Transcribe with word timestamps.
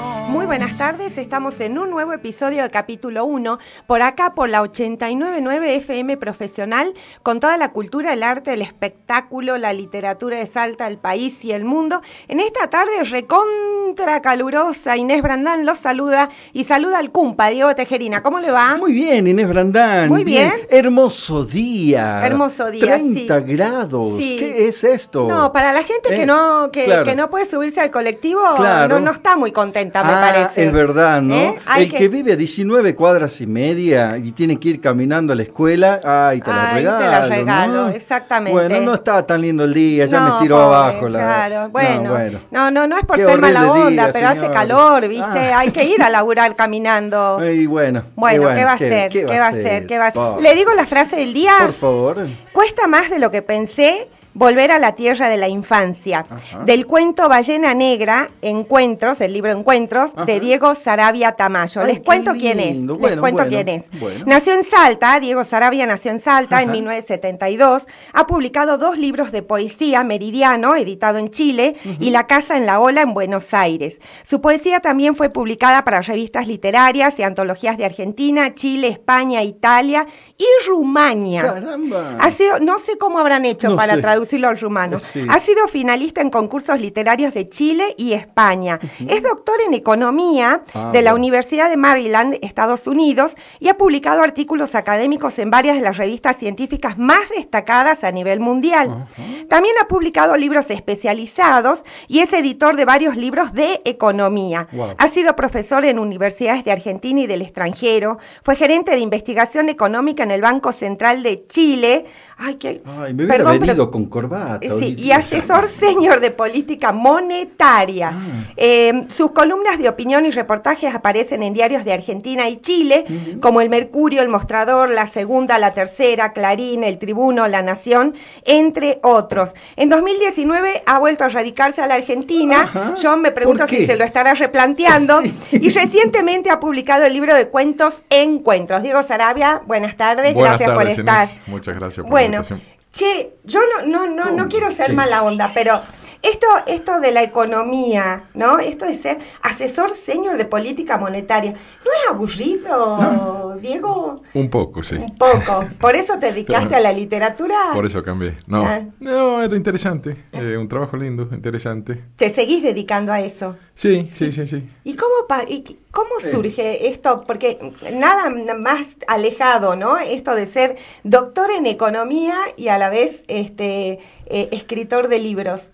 Muy 0.00 0.46
buenas 0.46 0.78
tardes, 0.78 1.18
estamos 1.18 1.58
en 1.60 1.76
un 1.76 1.90
nuevo 1.90 2.12
episodio 2.12 2.62
de 2.62 2.70
capítulo 2.70 3.24
1, 3.24 3.58
por 3.88 4.02
acá 4.02 4.34
por 4.34 4.48
la 4.48 4.62
899 4.62 5.74
FM 5.78 6.16
Profesional, 6.16 6.94
con 7.24 7.40
toda 7.40 7.56
la 7.56 7.70
cultura, 7.72 8.12
el 8.12 8.22
arte, 8.22 8.52
el 8.52 8.62
espectáculo, 8.62 9.58
la 9.58 9.72
literatura 9.72 10.36
de 10.38 10.46
Salta, 10.46 10.86
el 10.86 10.98
país 10.98 11.44
y 11.44 11.50
el 11.50 11.64
mundo. 11.64 12.02
En 12.28 12.38
esta 12.38 12.70
tarde 12.70 13.02
recontra 13.02 14.22
calurosa, 14.22 14.96
Inés 14.96 15.22
Brandán 15.22 15.66
los 15.66 15.78
saluda 15.80 16.30
y 16.52 16.62
saluda 16.62 16.98
al 16.98 17.10
cumpa, 17.10 17.48
Diego 17.48 17.74
Tejerina. 17.74 18.22
¿Cómo 18.22 18.38
le 18.38 18.52
va? 18.52 18.76
Muy 18.76 18.92
bien, 18.92 19.26
Inés 19.26 19.48
Brandán. 19.48 20.08
Muy 20.08 20.22
bien. 20.22 20.52
Hermoso 20.68 21.44
día. 21.44 22.24
Hermoso 22.24 22.70
día, 22.70 22.80
30 22.96 23.40
sí. 23.40 23.44
grados. 23.56 24.18
Sí. 24.18 24.36
¿Qué 24.38 24.68
es 24.68 24.84
esto? 24.84 25.26
No, 25.28 25.52
para 25.52 25.72
la 25.72 25.82
gente 25.82 26.10
que 26.10 26.22
Eh, 26.22 26.26
no 26.26 26.70
que, 26.70 26.84
claro. 26.84 27.02
que 27.04 27.16
no 27.16 27.28
puede 27.28 27.46
subirse 27.46 27.80
al 27.80 27.90
colectivo, 27.90 28.40
Claro. 28.54 29.00
no, 29.00 29.06
no 29.06 29.10
está 29.10 29.34
muy 29.34 29.50
contenta, 29.50 29.79
me 29.84 29.90
ah, 29.94 30.20
parece. 30.20 30.66
es 30.66 30.72
verdad, 30.72 31.22
¿no? 31.22 31.34
¿Eh? 31.34 31.58
El 31.76 31.90
que... 31.90 32.08
vive 32.08 32.32
a 32.32 32.36
19 32.36 32.94
cuadras 32.94 33.40
y 33.40 33.46
media 33.46 34.16
y 34.16 34.32
tiene 34.32 34.58
que 34.58 34.70
ir 34.70 34.80
caminando 34.80 35.32
a 35.32 35.36
la 35.36 35.42
escuela, 35.42 36.00
ay, 36.04 36.40
te 36.40 36.50
la 36.50 36.70
Ay, 36.70 36.74
regalo. 36.76 36.98
te 36.98 37.04
la 37.04 37.26
regalo, 37.26 37.72
¿no? 37.72 37.88
exactamente. 37.90 38.52
Bueno, 38.52 38.80
no 38.80 38.94
está 38.94 39.26
tan 39.26 39.40
lindo 39.42 39.64
el 39.64 39.74
día, 39.74 40.06
ya 40.06 40.20
No, 40.20 40.26
me 40.26 40.48
pobre, 40.48 40.54
abajo. 40.54 41.08
La... 41.08 41.18
Claro, 41.18 41.68
bueno. 41.70 42.02
No, 42.02 42.10
bueno. 42.10 42.40
No, 42.50 42.70
no, 42.70 42.86
no 42.86 42.98
es 42.98 43.04
por 43.04 43.16
Qué 43.16 43.24
ser 43.24 43.40
mala 43.40 43.72
onda, 43.72 43.88
día, 43.88 44.10
pero 44.12 44.28
hace 44.28 44.50
calor, 44.50 45.08
¿viste? 45.08 45.52
Ah. 45.52 45.58
Hay 45.60 45.70
que 45.70 45.84
ir 45.84 46.02
a 46.02 46.10
laburar 46.10 46.56
caminando. 46.56 47.38
Y 47.50 47.66
bueno, 47.66 48.04
Bueno, 48.14 48.50
y 48.50 48.54
¿qué 48.54 48.64
va 48.64 48.70
a 48.70 48.74
hacer? 48.74 49.10
¿Qué, 49.10 49.24
va 49.24 49.46
a 49.46 49.48
hacer? 49.48 49.86
¿Qué 49.86 49.98
va 49.98 50.06
a? 50.08 50.12
Por- 50.12 50.40
Le 50.40 50.54
digo 50.54 50.72
la 50.72 50.86
frase 50.86 51.16
del 51.16 51.34
día. 51.34 51.52
Por 51.60 51.74
favor. 51.74 52.16
Cuesta 52.52 52.86
más 52.86 53.10
de 53.10 53.18
lo 53.18 53.30
que 53.30 53.42
pensé 53.42 54.08
volver 54.34 54.70
a 54.72 54.78
la 54.78 54.94
tierra 54.94 55.28
de 55.28 55.36
la 55.36 55.48
infancia. 55.48 56.24
Ajá. 56.28 56.64
Del 56.64 56.86
cuento 56.86 57.28
Ballena 57.28 57.74
Negra, 57.74 58.30
Encuentros, 58.42 59.20
el 59.20 59.32
libro 59.32 59.52
Encuentros, 59.52 60.12
de. 60.26 60.40
Diego 60.40 60.74
Sarabia 60.74 61.32
Tamayo. 61.32 61.82
Ay, 61.82 61.94
Les 61.94 62.00
cuento 62.00 62.32
quién 62.32 62.60
es. 62.60 62.76
Les 62.76 62.98
cuento 62.98 63.20
bueno, 63.20 63.44
quién 63.48 63.68
es. 63.68 64.00
bueno. 64.00 64.24
Nació 64.26 64.54
en 64.54 64.64
Salta, 64.64 65.20
Diego 65.20 65.44
Sarabia 65.44 65.86
nació 65.86 66.10
en 66.12 66.20
Salta 66.20 66.62
en 66.62 66.68
Ajá. 66.68 66.72
1972. 66.72 67.86
Ha 68.12 68.26
publicado 68.26 68.78
dos 68.78 68.96
libros 68.98 69.32
de 69.32 69.42
poesía, 69.42 70.02
Meridiano, 70.04 70.76
editado 70.76 71.18
en 71.18 71.30
Chile, 71.30 71.76
y 71.98 72.10
La 72.10 72.26
Casa 72.26 72.56
en 72.56 72.66
la 72.66 72.80
Ola 72.80 73.02
en 73.02 73.14
Buenos 73.14 73.52
Aires. 73.52 73.98
Su 74.22 74.40
poesía 74.40 74.80
también 74.80 75.16
fue 75.16 75.30
publicada 75.30 75.84
para 75.84 76.00
revistas 76.02 76.46
literarias 76.46 77.18
y 77.18 77.22
antologías 77.22 77.76
de 77.76 77.84
Argentina, 77.84 78.54
Chile, 78.54 78.88
España, 78.88 79.42
Italia 79.42 80.06
y 80.38 80.46
Rumania. 80.66 81.42
Caramba. 81.42 82.16
Ha 82.18 82.30
sido, 82.30 82.58
no 82.60 82.78
sé 82.78 82.96
cómo 82.98 83.18
habrán 83.18 83.44
hecho 83.44 83.70
No 83.70 83.76
para 83.76 83.96
sé. 83.96 84.00
Traducirlo 84.20 84.48
al 84.48 84.58
rumano. 84.58 84.98
Sí. 84.98 85.24
Ha 85.28 85.38
sido 85.40 85.66
finalista 85.66 86.20
en 86.20 86.30
concursos 86.30 86.78
literarios 86.78 87.32
de 87.32 87.48
Chile 87.48 87.94
y 87.96 88.12
España. 88.12 88.78
Es 89.08 89.22
doctor 89.22 89.56
en 89.66 89.72
economía 89.74 90.62
Ah, 90.74 90.90
de 90.92 91.02
la 91.02 91.12
bueno. 91.12 91.20
Universidad 91.24 91.70
de 91.70 91.76
Maryland, 91.76 92.38
Estados 92.42 92.86
Unidos, 92.86 93.34
y 93.60 93.68
ha 93.68 93.76
publicado 93.76 94.22
artículos 94.22 94.74
académicos 94.74 95.38
en 95.38 95.50
varias 95.50 95.76
de 95.76 95.82
las 95.82 95.96
revistas 95.96 96.36
científicas 96.36 96.98
más 96.98 97.28
destacadas 97.34 98.04
a 98.04 98.10
nivel 98.12 98.40
mundial. 98.40 99.06
También 99.48 99.74
ha 99.80 99.88
publicado 99.88 100.36
libros 100.36 100.70
especializados 100.70 101.82
y 102.08 102.20
es 102.20 102.32
editor 102.32 102.76
de 102.76 102.84
varios 102.84 103.16
libros 103.16 103.52
de 103.54 103.80
economía. 103.84 104.68
Wow. 104.72 104.94
Ha 104.98 105.08
sido 105.08 105.34
profesor 105.34 105.84
en 105.84 105.98
universidades 105.98 106.64
de 106.64 106.72
Argentina 106.72 107.20
y 107.20 107.26
del 107.26 107.42
extranjero. 107.42 108.18
Fue 108.42 108.56
gerente 108.56 108.92
de 108.92 108.98
investigación 108.98 109.68
económica 109.68 110.22
en 110.22 110.30
el 110.30 110.40
Banco 110.42 110.72
Central 110.72 111.22
de 111.22 111.46
Chile. 111.46 112.04
Ay, 112.42 112.54
qué... 112.54 112.80
Ay, 112.86 113.12
me 113.12 113.24
hubiera 113.24 113.36
Perdón, 113.44 113.60
venido 113.60 113.74
pero- 113.74 113.90
con 113.90 114.06
corbata. 114.06 114.58
Eh, 114.62 114.68
Sí, 114.68 114.72
ahorita. 114.72 115.02
y 115.02 115.12
asesor 115.12 115.68
senior 115.68 116.20
de 116.20 116.30
política 116.30 116.90
monetaria. 116.92 118.12
Ah. 118.14 118.44
Eh, 118.56 119.04
sus 119.08 119.32
columnas 119.32 119.78
de 119.78 119.88
opinión 119.88 120.24
y 120.24 120.30
reportajes 120.30 120.94
aparecen 120.94 121.42
en 121.42 121.52
diarios 121.52 121.84
de 121.84 121.92
Argentina 121.92 122.48
y 122.48 122.56
Chile, 122.58 123.04
como 123.42 123.60
El 123.60 123.68
Mercurio, 123.68 124.22
El 124.22 124.28
Mostrador, 124.28 124.90
La 124.90 125.06
Segunda, 125.06 125.58
La 125.58 125.74
Tercera, 125.74 126.32
Clarín, 126.32 126.82
El 126.84 126.98
Tribuno, 126.98 127.46
La 127.48 127.62
Nación, 127.62 128.14
entre 128.44 129.00
otros. 129.02 129.52
En 129.76 129.88
2019 129.90 130.82
ha 130.86 130.98
vuelto 130.98 131.24
a 131.24 131.28
radicarse 131.28 131.82
a 131.82 131.86
la 131.86 131.94
Argentina. 131.96 132.62
Ajá. 132.62 132.94
Yo 132.94 133.16
me 133.16 133.32
pregunto 133.32 133.64
¿Por 133.66 133.70
si 133.70 133.86
se 133.86 133.96
lo 133.96 134.04
estará 134.04 134.34
replanteando. 134.34 135.20
Sí. 135.50 135.58
Y 135.60 135.68
recientemente 135.70 136.50
ha 136.50 136.60
publicado 136.60 137.04
el 137.04 137.12
libro 137.12 137.34
de 137.34 137.48
cuentos 137.48 138.02
Encuentros. 138.10 138.82
Diego 138.82 139.02
Sarabia, 139.02 139.62
buenas 139.66 139.96
tardes, 139.96 140.34
Buenas 140.34 140.58
gracias 140.58 140.68
tardes, 140.70 140.94
por 140.96 141.00
estar. 141.00 141.28
Inés. 141.28 141.40
Muchas 141.48 141.74
gracias 141.76 142.02
por 142.04 142.10
Bueno, 142.10 142.29
invitación. 142.36 142.79
Che, 142.92 143.34
yo 143.44 143.60
no, 143.60 143.86
no, 143.86 144.06
no, 144.14 144.30
no 144.32 144.48
quiero 144.48 144.70
ser 144.72 144.86
Sí. 144.86 144.92
mala 144.92 145.22
onda, 145.22 145.50
pero 145.54 145.80
esto, 146.22 146.46
esto 146.66 147.00
de 147.00 147.12
la 147.12 147.22
economía, 147.22 148.24
¿no? 148.34 148.58
Esto 148.58 148.84
de 148.84 148.94
ser 148.98 149.18
asesor 149.42 149.94
senior 149.94 150.36
de 150.36 150.44
política 150.44 150.98
monetaria, 150.98 151.52
¿no 151.52 151.90
es 151.92 152.10
aburrido, 152.10 153.56
Diego? 153.60 154.22
Un 154.34 154.50
poco, 154.50 154.82
sí. 154.82 154.96
Un 154.96 155.16
poco. 155.16 155.64
¿Por 155.80 155.94
eso 155.96 156.18
te 156.18 156.26
dedicaste 156.32 156.74
a 156.76 156.80
la 156.80 156.92
literatura? 156.92 157.56
Por 157.72 157.86
eso 157.86 158.02
cambié. 158.02 158.36
No, 158.46 158.64
Ah. 158.66 158.80
no 159.00 159.42
era 159.42 159.56
interesante. 159.56 160.24
eh, 160.32 160.56
un 160.58 160.68
trabajo 160.68 160.96
lindo, 160.96 161.28
interesante. 161.32 162.02
Te 162.16 162.30
seguís 162.30 162.62
dedicando 162.62 163.12
a 163.12 163.20
eso. 163.20 163.56
Sí, 163.74 164.10
sí, 164.12 164.30
sí, 164.30 164.46
sí. 164.46 164.68
¿Y 164.84 164.94
cómo, 164.96 165.26
pa- 165.26 165.44
y 165.48 165.78
cómo 165.90 166.20
surge 166.20 166.88
esto? 166.88 167.24
Porque 167.26 167.58
nada 167.94 168.28
más 168.58 168.88
alejado, 169.08 169.74
¿no? 169.74 169.96
Esto 169.98 170.34
de 170.34 170.44
ser 170.46 170.76
doctor 171.02 171.50
en 171.50 171.64
economía 171.66 172.36
y 172.58 172.68
a 172.68 172.76
la 172.80 172.90
vez 172.90 173.22
este 173.28 174.00
eh, 174.26 174.48
escritor 174.50 175.06
de 175.08 175.20
libros. 175.20 175.70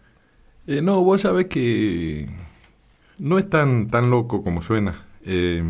Eh, 0.67 0.83
no, 0.83 1.03
vos 1.03 1.23
sabés 1.23 1.47
que 1.47 2.29
no 3.19 3.39
es 3.39 3.49
tan, 3.49 3.89
tan 3.89 4.11
loco 4.11 4.43
como 4.43 4.61
suena. 4.61 5.07
Eh, 5.25 5.63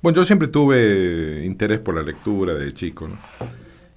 bueno, 0.00 0.16
yo 0.16 0.24
siempre 0.24 0.48
tuve 0.48 1.44
interés 1.44 1.80
por 1.80 1.96
la 1.96 2.02
lectura 2.02 2.54
de 2.54 2.72
chico, 2.72 3.08
¿no? 3.08 3.18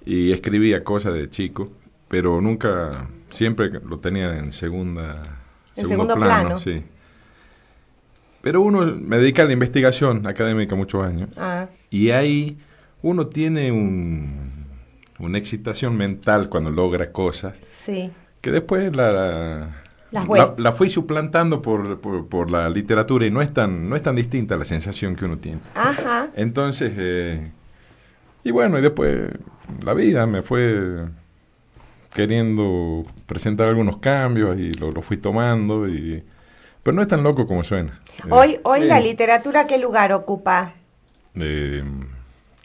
Y 0.06 0.31
escribía 0.31 0.84
cosas 0.84 1.14
de 1.14 1.30
chico, 1.30 1.72
pero 2.08 2.41
nunca, 2.41 3.08
siempre 3.30 3.69
lo 3.72 4.00
tenía 4.00 4.38
en 4.38 4.52
segunda, 4.52 5.24
En 5.75 5.88
segundo 5.88 6.16
plano. 6.16 6.59
sí. 6.59 6.84
Pero 8.41 8.62
uno 8.62 8.85
me 8.85 9.18
dedica 9.18 9.41
a 9.41 9.46
la 9.46 9.53
investigación 9.53 10.28
académica 10.28 10.75
muchos 10.75 11.03
años. 11.03 11.30
Ah, 11.38 11.68
Y 11.90 12.12
ahí 12.12 12.58
uno 13.02 13.28
tiene 13.28 13.72
un, 13.72 14.65
una 15.20 15.38
excitación 15.38 15.96
mental 15.98 16.50
cuando 16.50 16.70
logra 16.72 17.12
cosas 17.12 17.58
sí. 17.86 18.12
que 18.42 18.52
después 18.52 18.96
la, 18.96 19.70
voy. 20.26 20.40
la, 20.40 20.56
la 20.58 20.74
fui 20.74 20.90
suplantando 20.90 21.62
por, 21.62 22.00
por, 22.02 22.28
por 22.28 22.52
la 22.52 22.70
literatura 22.70 23.26
y 23.26 23.31
no 23.31 23.42
es 23.42 23.53
tan 23.53 23.90
no 23.90 23.96
es 23.96 24.02
tan 24.03 24.16
distinta 24.16 24.58
la 24.58 24.66
sensación 24.66 25.16
que 25.16 25.26
uno 25.26 25.38
tiene. 25.38 25.59
Ajá. 25.74 26.30
Entonces, 26.36 26.94
eh, 26.98 27.52
y 28.44 28.52
bueno, 28.52 28.78
y 28.80 28.81
después 28.81 29.30
la 29.84 29.94
vida 29.94 30.26
me 30.28 30.42
fue 30.44 31.08
queriendo 32.14 33.06
presentar 33.26 33.68
algunos 33.68 33.97
cambios 33.97 34.58
y 34.59 34.74
lo, 34.74 34.92
lo 34.92 35.02
fui 35.02 35.18
tomando 35.18 35.88
y 35.88 36.24
pero 36.84 36.96
no 36.96 37.02
es 37.02 37.08
tan 37.08 37.24
loco 37.24 37.47
como 37.47 37.64
suena. 37.64 38.00
Eh, 38.26 38.30
Hoy, 38.30 38.59
hoy 38.64 38.84
la 38.85 39.00
eh. 39.00 39.03
literatura, 39.03 39.66
¿qué 39.67 39.78
lugar 39.79 40.14
ocupa? 40.14 40.73
eh, 41.35 41.84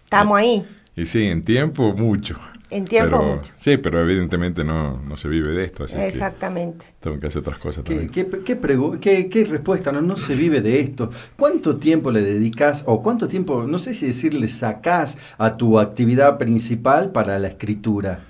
Estamos 0.05 0.39
ahí, 0.39 0.67
y 1.03 1.07
sí, 1.07 1.25
en 1.25 1.43
tiempo 1.45 1.93
mucho. 1.95 2.37
en 2.71 2.85
tiempo 2.85 3.19
Pero- 3.19 3.37
mucho. 3.37 3.53
Sí, 3.57 3.77
pero 3.79 4.01
evidentemente 4.01 4.63
no, 4.63 5.03
no 5.03 5.17
se 5.17 5.29
vive 5.29 5.49
de 5.53 5.65
esto, 5.65 5.85
así 5.85 5.97
que 5.97 6.07
Exactamente. 6.07 6.85
tengo 7.01 7.19
que 7.19 7.27
hacer 7.27 7.41
otras 7.41 7.59
cosas 7.59 7.83
¿Qué, 7.85 7.95
también. 8.07 8.11
qué, 8.13 8.29
qué, 8.45 8.61
pregu- 8.61 9.01
qué- 9.01 9.29
qué 9.29 9.45
respuesta? 9.45 9.91
No, 9.91 10.01
no 10.03 10.15
se 10.15 10.37
vive 10.37 10.61
de 10.61 10.79
esto. 10.79 11.11
¿Cuánto 11.37 11.79
tiempo 11.79 12.11
le 12.13 12.23
dedicas 12.23 12.85
o 12.87 13.03
cuánto 13.03 13.27
tiempo, 13.27 13.65
no 13.67 13.79
sé 13.81 13.93
si 13.95 14.07
decirle, 14.07 14.47
sacás 14.47 15.19
a 15.39 15.57
tu 15.57 15.81
actividad 15.81 16.39
principal 16.39 17.11
para 17.11 17.39
la 17.41 17.49
escritura? 17.49 18.27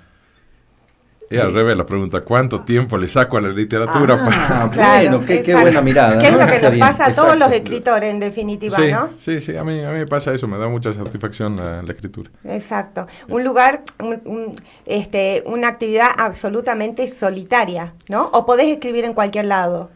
Y 1.31 1.37
al 1.37 1.53
revés 1.53 1.77
la 1.77 1.85
pregunta, 1.85 2.21
¿cuánto 2.21 2.59
tiempo 2.61 2.97
le 2.97 3.07
saco 3.07 3.37
a 3.37 3.41
la 3.41 3.49
literatura? 3.49 4.17
Ah, 4.19 4.69
para- 4.75 4.99
bueno, 4.99 5.25
qué, 5.25 5.41
qué 5.41 5.53
buena 5.55 5.81
mirada. 5.81 6.19
¿Qué 6.19 6.27
es 6.27 6.33
lo 6.37 6.45
que 6.45 6.59
nos 6.59 6.77
pasa 6.77 7.05
a 7.07 7.13
todos 7.13 7.37
los 7.37 7.51
escritores, 7.51 8.13
en 8.13 8.19
definitiva, 8.19 8.77
sí, 8.77 8.91
¿no? 8.91 9.09
sí, 9.19 9.39
sí, 9.41 9.55
a 9.55 9.63
mí, 9.63 9.81
a 9.81 9.91
mí 9.91 9.99
me 9.99 10.07
pasa 10.07 10.33
eso, 10.33 10.47
me 10.47 10.57
da 10.57 10.67
mucha 10.67 10.93
satisfacción 10.93 11.55
la, 11.55 11.81
la 11.81 11.91
escritura. 11.91 12.29
Exacto. 12.43 13.07
Un 13.29 13.43
lugar, 13.43 13.81
un- 13.99 14.21
un, 14.25 14.55
este, 14.85 15.43
una 15.45 15.69
actividad 15.69 16.09
absolutamente 16.17 17.07
solitaria, 17.07 17.93
¿no? 18.09 18.27
O 18.33 18.45
podés 18.45 18.67
escribir 18.67 19.05
en 19.05 19.13
cualquier 19.13 19.45
lado. 19.45 19.89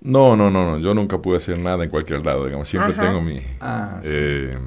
No, 0.00 0.34
no, 0.34 0.50
no, 0.50 0.68
no, 0.68 0.78
yo 0.78 0.94
nunca 0.94 1.18
pude 1.18 1.36
hacer 1.36 1.58
nada 1.58 1.84
en 1.84 1.90
cualquier 1.90 2.26
lado, 2.26 2.44
digamos, 2.46 2.68
siempre 2.68 2.92
Ajá. 2.92 3.02
tengo 3.02 3.20
mi... 3.20 3.40
Ah, 3.60 4.00
sí. 4.02 4.08
eh, 4.12 4.58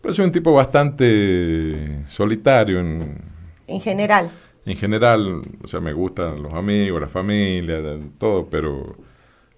pero 0.00 0.14
soy 0.14 0.24
un 0.24 0.32
tipo 0.32 0.52
bastante 0.52 2.04
solitario 2.08 2.80
en, 2.80 3.18
En 3.66 3.80
general. 3.80 4.30
En 4.64 4.76
general, 4.76 5.42
o 5.62 5.68
sea, 5.68 5.80
me 5.80 5.92
gustan 5.92 6.42
los 6.42 6.52
amigos, 6.54 7.00
la 7.00 7.08
familia, 7.08 7.80
todo, 8.18 8.48
pero, 8.48 8.96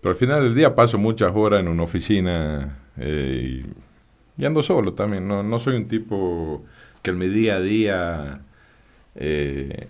pero 0.00 0.12
al 0.12 0.16
final 0.16 0.42
del 0.44 0.54
día 0.54 0.74
paso 0.74 0.98
muchas 0.98 1.32
horas 1.34 1.60
en 1.60 1.68
una 1.68 1.82
oficina 1.82 2.78
eh, 2.96 3.64
y, 4.36 4.44
ando 4.44 4.62
solo 4.62 4.94
también, 4.94 5.28
no, 5.28 5.42
no 5.42 5.58
soy 5.58 5.76
un 5.76 5.88
tipo 5.88 6.64
que 7.02 7.10
en 7.10 7.18
mi 7.18 7.28
día 7.28 7.56
a 7.56 7.60
día 7.60 8.40
eh, 9.16 9.86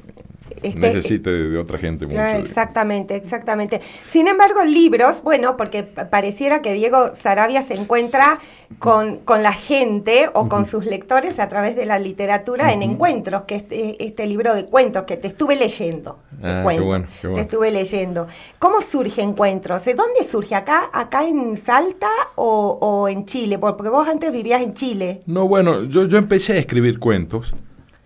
Este- 0.62 0.78
necesite 0.78 1.30
de, 1.30 1.58
otra 1.58 1.78
gente 1.78 2.06
mucho. 2.06 2.16
Claro, 2.16 2.38
exactamente, 2.38 3.16
exactamente. 3.16 3.80
Sin 4.06 4.28
embargo, 4.28 4.64
libros, 4.64 5.22
bueno, 5.22 5.56
porque 5.56 5.82
pa- 5.82 6.08
pareciera 6.10 6.62
que 6.62 6.72
Diego 6.74 7.14
Sarabia 7.16 7.62
se 7.62 7.74
encuentra 7.74 8.38
con, 8.78 9.18
con 9.20 9.42
la 9.42 9.52
gente 9.52 10.28
o 10.32 10.48
con 10.48 10.64
sus 10.64 10.84
lectores 10.86 11.38
a 11.38 11.48
través 11.48 11.76
de 11.76 11.86
la 11.86 11.98
literatura 11.98 12.72
en 12.72 12.82
encuentros, 12.82 13.42
que 13.42 13.56
este, 13.56 14.02
este 14.04 14.26
libro 14.26 14.54
de 14.54 14.64
cuentos 14.66 15.04
que 15.04 15.16
te 15.16 15.28
estuve 15.28 15.56
leyendo. 15.56 16.18
te 16.40 16.46
Ah, 16.46 16.56
qué 16.58 16.62
cuento, 16.62 16.84
bueno, 16.84 17.06
qué 17.20 17.26
bueno. 17.28 17.36
Te 17.36 17.42
estuve 17.42 17.70
leyendo. 17.70 18.26
¿Cómo 18.58 18.80
surge 18.82 19.22
Encuentros? 19.22 19.84
¿De 19.84 19.94
dónde 19.94 20.24
surge? 20.24 20.54
¿Acá 20.54 20.88
acá 20.92 21.24
en 21.26 21.56
Salta 21.56 22.10
o, 22.36 22.78
o 22.80 23.08
en 23.08 23.26
Chile? 23.26 23.58
Porque 23.58 23.88
vos 23.88 24.06
antes 24.08 24.32
vivías 24.32 24.60
en 24.62 24.74
Chile. 24.74 25.22
No, 25.26 25.46
bueno, 25.48 25.84
yo, 25.84 26.06
yo 26.06 26.18
empecé 26.18 26.54
a 26.54 26.58
escribir 26.58 26.98
cuentos 26.98 27.54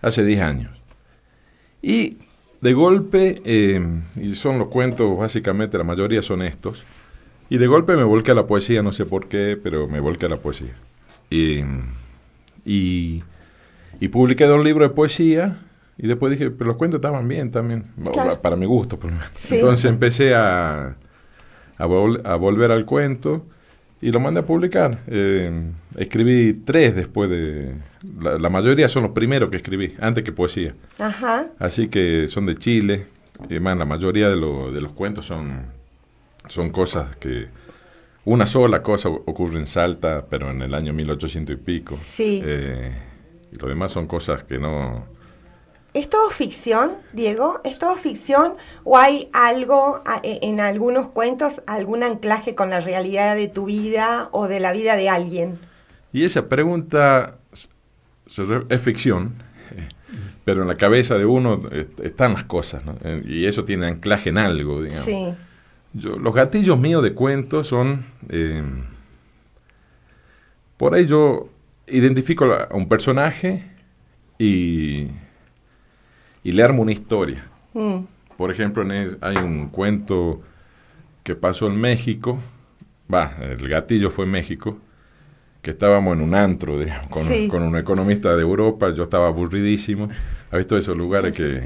hace 0.02 0.24
10 0.24 0.40
años. 0.40 0.77
Y 1.82 2.18
de 2.60 2.72
golpe, 2.72 3.40
eh, 3.44 3.80
y 4.16 4.34
son 4.34 4.58
los 4.58 4.68
cuentos, 4.68 5.16
básicamente 5.16 5.78
la 5.78 5.84
mayoría 5.84 6.22
son 6.22 6.42
estos, 6.42 6.82
y 7.48 7.58
de 7.58 7.66
golpe 7.66 7.96
me 7.96 8.02
volqué 8.04 8.32
a 8.32 8.34
la 8.34 8.46
poesía, 8.46 8.82
no 8.82 8.92
sé 8.92 9.06
por 9.06 9.28
qué, 9.28 9.58
pero 9.62 9.86
me 9.88 10.00
volqué 10.00 10.26
a 10.26 10.28
la 10.28 10.38
poesía. 10.38 10.74
Y, 11.30 11.60
y, 12.64 13.22
y 14.00 14.08
publiqué 14.08 14.44
dos 14.44 14.62
libros 14.64 14.88
de 14.90 14.94
poesía, 14.94 15.58
y 15.96 16.06
después 16.06 16.30
dije, 16.32 16.50
pero 16.50 16.68
los 16.68 16.76
cuentos 16.76 16.98
estaban 16.98 17.26
bien 17.28 17.50
también, 17.50 17.84
Claro. 18.12 18.40
para 18.40 18.56
mi 18.56 18.66
gusto. 18.66 18.98
por. 18.98 19.10
Sí. 19.40 19.54
Entonces 19.56 19.86
empecé 19.86 20.34
a, 20.34 20.96
a, 21.78 21.86
vol- 21.86 22.20
a 22.24 22.34
volver 22.36 22.70
al 22.70 22.84
cuento 22.84 23.46
y 24.00 24.10
lo 24.12 24.20
mandé 24.20 24.40
a 24.40 24.46
publicar. 24.46 24.98
Eh, 25.08 25.50
escribí 25.96 26.52
tres 26.64 26.94
después 26.94 27.28
de... 27.30 27.74
La, 28.20 28.38
la 28.38 28.48
mayoría 28.48 28.88
son 28.88 29.02
los 29.04 29.12
primeros 29.12 29.50
que 29.50 29.56
escribí, 29.56 29.94
antes 30.00 30.22
que 30.24 30.32
poesía. 30.32 30.74
Ajá. 30.98 31.46
Así 31.58 31.88
que 31.88 32.28
son 32.28 32.46
de 32.46 32.54
Chile. 32.56 33.06
Y 33.42 33.54
además, 33.54 33.78
la 33.78 33.84
mayoría 33.84 34.28
de, 34.28 34.36
lo- 34.36 34.70
de 34.72 34.80
los 34.80 34.92
cuentos 34.92 35.26
son, 35.26 35.62
son 36.48 36.70
cosas 36.70 37.16
que... 37.16 37.46
Una 38.24 38.46
sola 38.46 38.82
cosa 38.82 39.08
ocurre 39.08 39.58
en 39.58 39.66
Salta, 39.66 40.26
pero 40.28 40.50
en 40.50 40.60
el 40.60 40.74
año 40.74 40.92
1800 40.92 41.54
y 41.56 41.58
pico. 41.58 41.98
Sí. 42.14 42.42
Eh, 42.44 42.92
y 43.52 43.56
lo 43.56 43.68
demás 43.68 43.92
son 43.92 44.06
cosas 44.06 44.42
que 44.44 44.58
no... 44.58 45.06
¿Es 45.98 46.08
todo 46.08 46.30
ficción, 46.30 46.92
Diego? 47.12 47.60
¿Es 47.64 47.76
todo 47.76 47.96
ficción 47.96 48.52
o 48.84 48.96
hay 48.96 49.28
algo 49.32 50.00
e- 50.22 50.38
en 50.42 50.60
algunos 50.60 51.08
cuentos, 51.08 51.60
algún 51.66 52.04
anclaje 52.04 52.54
con 52.54 52.70
la 52.70 52.78
realidad 52.78 53.34
de 53.34 53.48
tu 53.48 53.64
vida 53.64 54.28
o 54.30 54.46
de 54.46 54.60
la 54.60 54.70
vida 54.70 54.94
de 54.94 55.08
alguien? 55.08 55.58
Y 56.12 56.22
esa 56.24 56.48
pregunta 56.48 57.38
es 58.68 58.80
ficción, 58.80 59.42
pero 60.44 60.62
en 60.62 60.68
la 60.68 60.76
cabeza 60.76 61.18
de 61.18 61.24
uno 61.24 61.62
están 62.00 62.34
las 62.34 62.44
cosas, 62.44 62.84
¿no? 62.84 62.94
Eh, 63.02 63.24
y 63.26 63.46
eso 63.46 63.64
tiene 63.64 63.88
anclaje 63.88 64.28
en 64.28 64.38
algo, 64.38 64.80
digamos. 64.80 65.04
Sí, 65.04 65.34
Yo, 65.94 66.16
los 66.16 66.32
gatillos 66.32 66.78
míos 66.78 67.02
de 67.02 67.12
cuentos 67.12 67.66
son... 67.66 68.04
eh, 68.28 68.62
por 70.76 70.94
ahí 70.94 71.06
yo 71.06 71.48
identifico 71.88 72.44
a 72.44 72.68
un 72.72 72.88
personaje 72.88 73.64
y, 74.38 75.08
y 76.44 76.52
le 76.52 76.62
armo 76.62 76.82
una 76.82 76.92
historia. 76.92 77.44
Mm, 77.74 78.00
Por 78.36 78.50
ejemplo, 78.50 78.82
en 78.82 79.18
hay 79.20 79.36
un 79.36 79.68
cuento 79.68 80.42
que 81.24 81.34
pasó 81.34 81.66
en 81.66 81.76
México, 81.80 82.38
va, 83.12 83.36
el 83.40 83.68
gatillo 83.68 84.10
fue 84.10 84.24
en 84.26 84.30
México, 84.32 84.78
que 85.68 85.72
estábamos 85.72 86.16
en 86.16 86.22
un 86.22 86.34
antro 86.34 86.78
digamos, 86.80 87.08
con, 87.08 87.24
Sí. 87.24 87.46
con 87.46 87.62
un 87.62 87.76
economista 87.76 88.34
de 88.34 88.40
Europa, 88.40 88.90
yo 88.96 89.02
estaba 89.02 89.26
aburridísimo. 89.26 90.08
¿Has 90.50 90.60
visto 90.60 90.78
esos 90.78 90.96
lugares 90.96 91.34
que, 91.36 91.60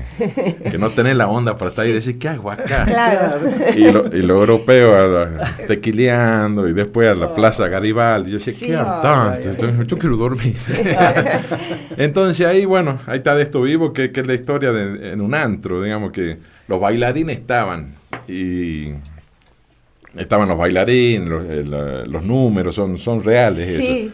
que 0.73 0.77
no 0.77 0.91
tenés 0.91 1.15
la 1.17 1.29
onda 1.29 1.57
para 1.57 1.69
estar 1.71 1.85
ahí 1.85 1.93
y 1.93 1.95
decir, 1.95 2.19
¿qué 2.19 2.29
hago 2.31 2.51
acá? 2.51 2.85
claro. 2.89 3.39
Y, 3.77 3.93
lo, 3.93 4.09
y 4.09 4.23
los 4.23 4.41
europeos 4.41 5.29
tequileando 5.69 6.67
y 6.69 6.73
después 6.73 7.07
a 7.07 7.15
la 7.15 7.33
plaza 7.33 7.69
Garibaldi. 7.69 8.33
Yo 8.33 8.39
decía, 8.39 8.55
Sí. 8.55 8.67
¿qué 8.67 8.75
hartante? 8.75 9.51
Entonces, 9.51 9.87
Yo 9.87 9.97
quiero 9.99 10.17
dormir. 10.17 10.57
Entonces 11.97 12.45
ahí, 12.45 12.65
bueno, 12.65 12.99
ahí 13.07 13.19
está 13.19 13.37
de 13.37 13.45
esto 13.45 13.63
vivo, 13.63 13.93
que, 13.93 14.11
que 14.11 14.23
es 14.23 14.27
la 14.27 14.35
historia 14.35 14.73
de 14.73 15.13
en 15.13 15.21
un 15.21 15.33
antro, 15.37 15.81
digamos 15.81 16.11
que 16.11 16.39
los 16.67 16.81
bailarines 16.81 17.39
estaban 17.39 17.95
y 18.27 18.95
estaban 20.17 20.49
los 20.49 20.59
bailarines, 20.59 21.29
los, 21.29 21.45
eh, 21.49 21.65
los 22.07 22.23
números 22.25 22.75
son, 22.75 22.99
son 22.99 23.23
reales. 23.23 23.69
eso. 23.69 23.81
Sí, 23.81 24.13